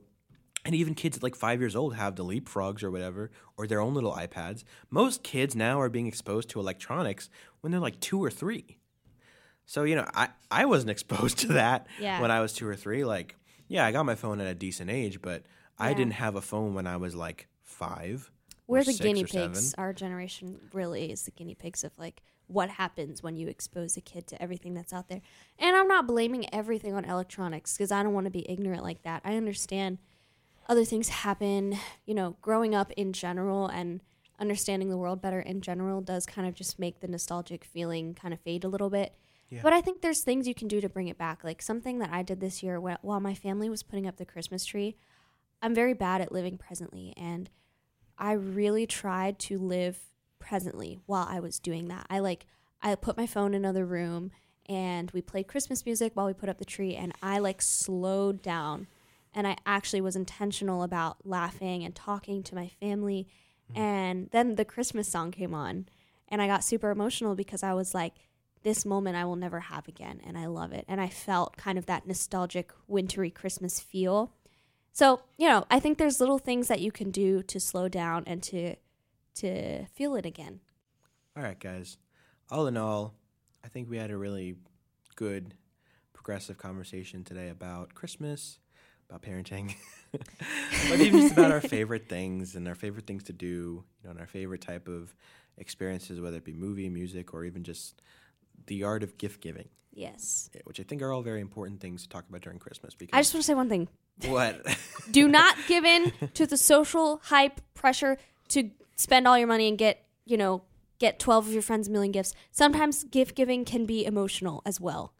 And 0.64 0.74
even 0.76 0.94
kids 0.94 1.16
at 1.16 1.22
like 1.24 1.34
five 1.34 1.58
years 1.60 1.74
old 1.74 1.96
have 1.96 2.14
the 2.14 2.24
leapfrogs 2.24 2.82
or 2.84 2.90
whatever, 2.90 3.30
or 3.56 3.66
their 3.66 3.80
own 3.80 3.94
little 3.94 4.12
iPads. 4.12 4.62
Most 4.90 5.22
kids 5.24 5.56
now 5.56 5.80
are 5.80 5.88
being 5.88 6.06
exposed 6.06 6.48
to 6.50 6.60
electronics 6.60 7.28
when 7.60 7.72
they're 7.72 7.80
like 7.80 7.98
two 7.98 8.22
or 8.22 8.30
three. 8.30 8.78
So 9.66 9.82
you 9.84 9.96
know, 9.96 10.06
I 10.14 10.28
I 10.50 10.64
wasn't 10.66 10.90
exposed 10.96 11.38
to 11.38 11.48
that 11.54 11.86
Yeah. 11.98 12.20
when 12.20 12.30
I 12.30 12.40
was 12.40 12.52
two 12.52 12.66
or 12.68 12.76
three. 12.76 13.04
Like, 13.04 13.34
yeah, 13.68 13.84
I 13.86 13.92
got 13.92 14.06
my 14.06 14.14
phone 14.14 14.40
at 14.40 14.46
a 14.46 14.54
decent 14.54 14.90
age, 14.90 15.20
but 15.20 15.42
I 15.78 15.94
didn't 15.94 16.12
have 16.14 16.36
a 16.36 16.42
phone 16.42 16.74
when 16.74 16.86
I 16.86 16.96
was 16.96 17.14
like 17.16 17.48
five. 17.62 18.30
We're 18.68 18.84
the 18.84 18.92
guinea 18.92 19.24
or 19.24 19.26
seven. 19.26 19.52
pigs. 19.52 19.74
Our 19.74 19.92
generation 19.92 20.60
really 20.72 21.10
is 21.10 21.22
the 21.24 21.32
guinea 21.32 21.56
pigs 21.56 21.82
of 21.82 21.90
like 21.98 22.22
what 22.46 22.70
happens 22.70 23.22
when 23.22 23.36
you 23.36 23.48
expose 23.48 23.96
a 23.96 24.00
kid 24.00 24.26
to 24.28 24.40
everything 24.40 24.74
that's 24.74 24.92
out 24.92 25.08
there. 25.08 25.22
And 25.58 25.74
I'm 25.74 25.88
not 25.88 26.06
blaming 26.06 26.52
everything 26.54 26.94
on 26.94 27.04
electronics 27.04 27.76
because 27.76 27.90
I 27.90 28.02
don't 28.02 28.12
want 28.12 28.26
to 28.26 28.30
be 28.30 28.48
ignorant 28.48 28.82
like 28.84 29.02
that. 29.02 29.22
I 29.24 29.36
understand 29.36 29.98
other 30.68 30.84
things 30.84 31.08
happen, 31.08 31.78
you 32.06 32.14
know, 32.14 32.36
growing 32.40 32.74
up 32.74 32.92
in 32.92 33.12
general 33.12 33.66
and 33.66 34.00
understanding 34.38 34.88
the 34.90 34.96
world 34.96 35.22
better 35.22 35.40
in 35.40 35.60
general 35.60 36.00
does 36.00 36.26
kind 36.26 36.48
of 36.48 36.54
just 36.54 36.78
make 36.78 37.00
the 37.00 37.08
nostalgic 37.08 37.64
feeling 37.64 38.14
kind 38.14 38.34
of 38.34 38.40
fade 38.40 38.64
a 38.64 38.68
little 38.68 38.90
bit. 38.90 39.14
Yeah. 39.50 39.60
But 39.62 39.72
I 39.72 39.80
think 39.80 40.00
there's 40.00 40.22
things 40.22 40.48
you 40.48 40.54
can 40.54 40.68
do 40.68 40.80
to 40.80 40.88
bring 40.88 41.08
it 41.08 41.18
back. 41.18 41.44
Like 41.44 41.62
something 41.62 41.98
that 41.98 42.10
I 42.10 42.22
did 42.22 42.40
this 42.40 42.62
year 42.62 42.80
while 42.80 43.20
my 43.20 43.34
family 43.34 43.68
was 43.68 43.82
putting 43.82 44.06
up 44.06 44.16
the 44.16 44.24
Christmas 44.24 44.64
tree. 44.64 44.96
I'm 45.60 45.74
very 45.74 45.94
bad 45.94 46.20
at 46.20 46.32
living 46.32 46.58
presently 46.58 47.12
and 47.16 47.48
I 48.18 48.32
really 48.32 48.86
tried 48.86 49.38
to 49.40 49.58
live 49.58 49.98
presently 50.38 51.00
while 51.06 51.26
I 51.28 51.40
was 51.40 51.58
doing 51.58 51.88
that. 51.88 52.06
I 52.10 52.18
like 52.18 52.46
I 52.82 52.94
put 52.96 53.16
my 53.16 53.26
phone 53.26 53.54
in 53.54 53.64
another 53.64 53.86
room 53.86 54.32
and 54.66 55.10
we 55.12 55.22
played 55.22 55.46
Christmas 55.46 55.84
music 55.84 56.12
while 56.14 56.26
we 56.26 56.32
put 56.32 56.48
up 56.48 56.58
the 56.58 56.64
tree 56.64 56.96
and 56.96 57.12
I 57.22 57.38
like 57.38 57.62
slowed 57.62 58.42
down 58.42 58.86
and 59.34 59.46
I 59.46 59.56
actually 59.64 60.00
was 60.00 60.16
intentional 60.16 60.82
about 60.82 61.26
laughing 61.26 61.84
and 61.84 61.94
talking 61.94 62.42
to 62.44 62.54
my 62.54 62.68
family 62.80 63.28
mm-hmm. 63.70 63.80
and 63.80 64.28
then 64.30 64.56
the 64.56 64.64
Christmas 64.64 65.08
song 65.08 65.30
came 65.30 65.54
on 65.54 65.86
and 66.28 66.40
I 66.40 66.46
got 66.46 66.64
super 66.64 66.90
emotional 66.90 67.34
because 67.34 67.62
I 67.62 67.74
was 67.74 67.94
like 67.94 68.14
this 68.62 68.84
moment 68.84 69.16
I 69.16 69.24
will 69.24 69.36
never 69.36 69.60
have 69.60 69.88
again 69.88 70.20
and 70.26 70.38
I 70.38 70.46
love 70.46 70.72
it 70.72 70.84
and 70.88 71.00
I 71.00 71.08
felt 71.08 71.56
kind 71.56 71.78
of 71.78 71.86
that 71.86 72.06
nostalgic 72.06 72.72
wintry 72.86 73.30
Christmas 73.30 73.80
feel. 73.80 74.32
So, 74.92 75.22
you 75.38 75.48
know, 75.48 75.64
I 75.70 75.80
think 75.80 75.98
there's 75.98 76.20
little 76.20 76.38
things 76.38 76.68
that 76.68 76.80
you 76.80 76.92
can 76.92 77.10
do 77.10 77.42
to 77.44 77.58
slow 77.58 77.88
down 77.88 78.24
and 78.26 78.42
to 78.44 78.76
to 79.36 79.86
feel 79.86 80.14
it 80.16 80.26
again. 80.26 80.60
All 81.36 81.42
right, 81.42 81.58
guys. 81.58 81.96
All 82.50 82.66
in 82.66 82.76
all, 82.76 83.14
I 83.64 83.68
think 83.68 83.88
we 83.88 83.96
had 83.96 84.10
a 84.10 84.16
really 84.16 84.56
good, 85.16 85.54
progressive 86.12 86.58
conversation 86.58 87.24
today 87.24 87.48
about 87.48 87.94
Christmas, 87.94 88.58
about 89.12 89.22
parenting, 89.22 89.74
but 90.12 91.00
even 91.00 91.20
just 91.20 91.32
about 91.34 91.50
our 91.50 91.60
favorite 91.60 92.08
things 92.08 92.54
and 92.56 92.66
our 92.66 92.74
favorite 92.74 93.06
things 93.06 93.24
to 93.24 93.32
do, 93.32 93.46
you 93.46 94.04
know, 94.04 94.10
and 94.10 94.20
our 94.20 94.26
favorite 94.26 94.60
type 94.62 94.88
of 94.88 95.14
experiences, 95.58 96.20
whether 96.20 96.38
it 96.38 96.44
be 96.44 96.52
movie, 96.52 96.88
music, 96.88 97.34
or 97.34 97.44
even 97.44 97.62
just 97.62 98.00
the 98.66 98.84
art 98.84 99.02
of 99.02 99.18
gift 99.18 99.40
giving, 99.42 99.68
Yes. 99.92 100.48
which 100.64 100.80
I 100.80 100.82
think 100.84 101.02
are 101.02 101.12
all 101.12 101.22
very 101.22 101.40
important 101.40 101.80
things 101.80 102.02
to 102.04 102.08
talk 102.08 102.24
about 102.28 102.40
during 102.40 102.58
Christmas. 102.58 102.94
Because 102.94 103.16
I 103.16 103.20
just 103.20 103.34
want 103.34 103.42
to 103.42 103.46
say 103.46 103.54
one 103.54 103.68
thing. 103.68 103.88
what? 104.26 104.64
Do 105.10 105.28
not 105.28 105.56
give 105.68 105.84
in 105.84 106.12
to 106.34 106.46
the 106.46 106.56
social 106.56 107.20
hype 107.24 107.60
pressure 107.74 108.16
to 108.48 108.70
spend 108.96 109.28
all 109.28 109.36
your 109.38 109.48
money 109.48 109.68
and 109.68 109.76
get, 109.76 110.04
you 110.24 110.38
know, 110.38 110.62
get 110.98 111.18
12 111.18 111.48
of 111.48 111.52
your 111.52 111.62
friends 111.62 111.88
a 111.88 111.90
million 111.90 112.12
gifts. 112.12 112.32
Sometimes 112.50 113.04
gift 113.04 113.34
giving 113.34 113.64
can 113.66 113.84
be 113.84 114.06
emotional 114.06 114.62
as 114.64 114.80
well. 114.80 115.12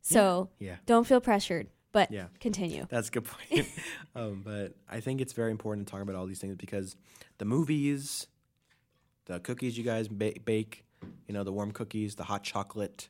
So, 0.00 0.50
yeah. 0.58 0.76
don't 0.86 1.06
feel 1.06 1.20
pressured, 1.20 1.68
but 1.94 2.10
Yeah. 2.10 2.26
continue. 2.40 2.86
That's 2.90 3.08
a 3.08 3.10
good 3.10 3.24
point. 3.24 3.66
um, 4.14 4.42
but 4.44 4.74
I 4.90 5.00
think 5.00 5.22
it's 5.22 5.32
very 5.32 5.50
important 5.50 5.86
to 5.86 5.90
talk 5.90 6.02
about 6.02 6.16
all 6.16 6.26
these 6.26 6.40
things 6.40 6.56
because 6.56 6.96
the 7.38 7.46
movies, 7.46 8.26
the 9.24 9.40
cookies 9.40 9.78
you 9.78 9.84
guys 9.84 10.08
ba- 10.08 10.34
bake, 10.44 10.84
you 11.26 11.32
know, 11.32 11.44
the 11.44 11.52
warm 11.52 11.70
cookies, 11.72 12.16
the 12.16 12.24
hot 12.24 12.42
chocolate, 12.42 13.08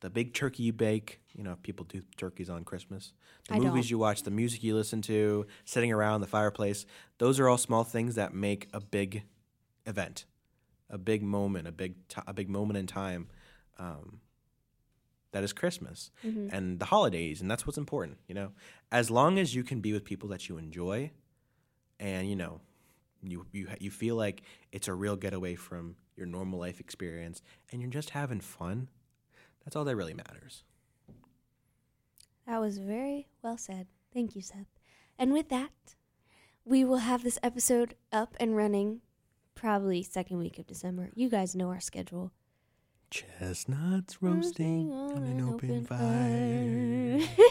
the 0.00 0.08
big 0.08 0.32
turkey 0.32 0.62
you 0.62 0.72
bake. 0.72 1.20
You 1.34 1.44
know, 1.44 1.56
people 1.62 1.84
do 1.86 2.02
turkeys 2.16 2.48
on 2.48 2.64
Christmas. 2.64 3.12
The 3.48 3.54
I 3.54 3.58
movies 3.58 3.84
don't. 3.86 3.90
you 3.90 3.98
watch, 3.98 4.22
the 4.22 4.30
music 4.30 4.62
you 4.62 4.74
listen 4.76 5.02
to, 5.02 5.46
sitting 5.64 5.92
around 5.92 6.20
the 6.22 6.26
fireplace. 6.26 6.86
Those 7.18 7.38
are 7.40 7.48
all 7.48 7.58
small 7.58 7.84
things 7.84 8.14
that 8.14 8.32
make 8.32 8.68
a 8.72 8.80
big 8.80 9.24
event, 9.86 10.24
a 10.88 10.98
big 10.98 11.22
moment, 11.22 11.66
a 11.68 11.72
big 11.72 12.08
ti 12.08 12.20
a 12.26 12.32
big 12.32 12.48
moment 12.48 12.78
in 12.78 12.86
time. 12.86 13.28
Um, 13.78 14.20
that 15.32 15.42
is 15.44 15.52
Christmas 15.52 16.10
Mhm. 16.24 16.48
and 16.52 16.78
the 16.80 16.86
holidays, 16.86 17.40
and 17.40 17.50
that's 17.50 17.66
what's 17.66 17.78
important. 17.78 18.18
You 18.28 18.34
know, 18.34 18.52
as 18.90 19.10
long 19.10 19.38
as 19.38 19.54
you 19.54 19.62
can 19.64 19.80
be 19.80 19.92
with 19.92 20.04
people 20.04 20.28
that 20.30 20.48
you 20.48 20.58
enjoy, 20.58 21.12
and 21.98 22.28
you 22.28 22.36
know, 22.36 22.60
you 23.22 23.46
you 23.52 23.68
you 23.80 23.90
feel 23.90 24.16
like 24.16 24.42
it's 24.72 24.88
a 24.88 24.94
real 24.94 25.16
getaway 25.16 25.54
from 25.54 25.96
your 26.16 26.26
normal 26.26 26.58
life 26.58 26.80
experience, 26.80 27.42
and 27.70 27.80
you're 27.80 27.90
just 27.90 28.10
having 28.10 28.40
fun. 28.40 28.88
That's 29.64 29.76
all 29.76 29.84
that 29.84 29.96
really 29.96 30.14
matters. 30.14 30.64
That 32.46 32.58
was 32.60 32.78
very 32.78 33.28
well 33.42 33.56
said. 33.58 33.86
Thank 34.12 34.34
you, 34.34 34.42
Seth. 34.42 34.66
And 35.18 35.32
with 35.32 35.48
that, 35.50 35.94
we 36.64 36.84
will 36.84 36.98
have 36.98 37.22
this 37.22 37.38
episode 37.42 37.94
up 38.10 38.34
and 38.40 38.56
running 38.56 39.02
probably 39.54 40.02
second 40.02 40.38
week 40.38 40.58
of 40.58 40.66
December. 40.66 41.10
You 41.14 41.28
guys 41.28 41.54
know 41.54 41.68
our 41.68 41.80
schedule. 41.80 42.32
Chestnuts 43.10 44.22
roasting 44.22 44.92
on 44.92 45.24
an 45.24 45.40
open 45.48 45.84
fire. 45.84 47.18
fire. 47.18 47.46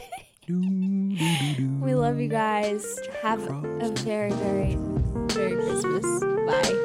Doo, 0.48 0.62
doo, 0.62 1.54
doo. 1.58 1.80
we 1.82 1.94
love 1.94 2.18
you 2.18 2.30
guys. 2.30 2.98
Have 3.22 3.42
a 3.42 3.92
very, 4.04 4.32
very, 4.32 4.76
very 5.28 5.56
Christmas. 5.56 6.24
Bye. 6.24 6.76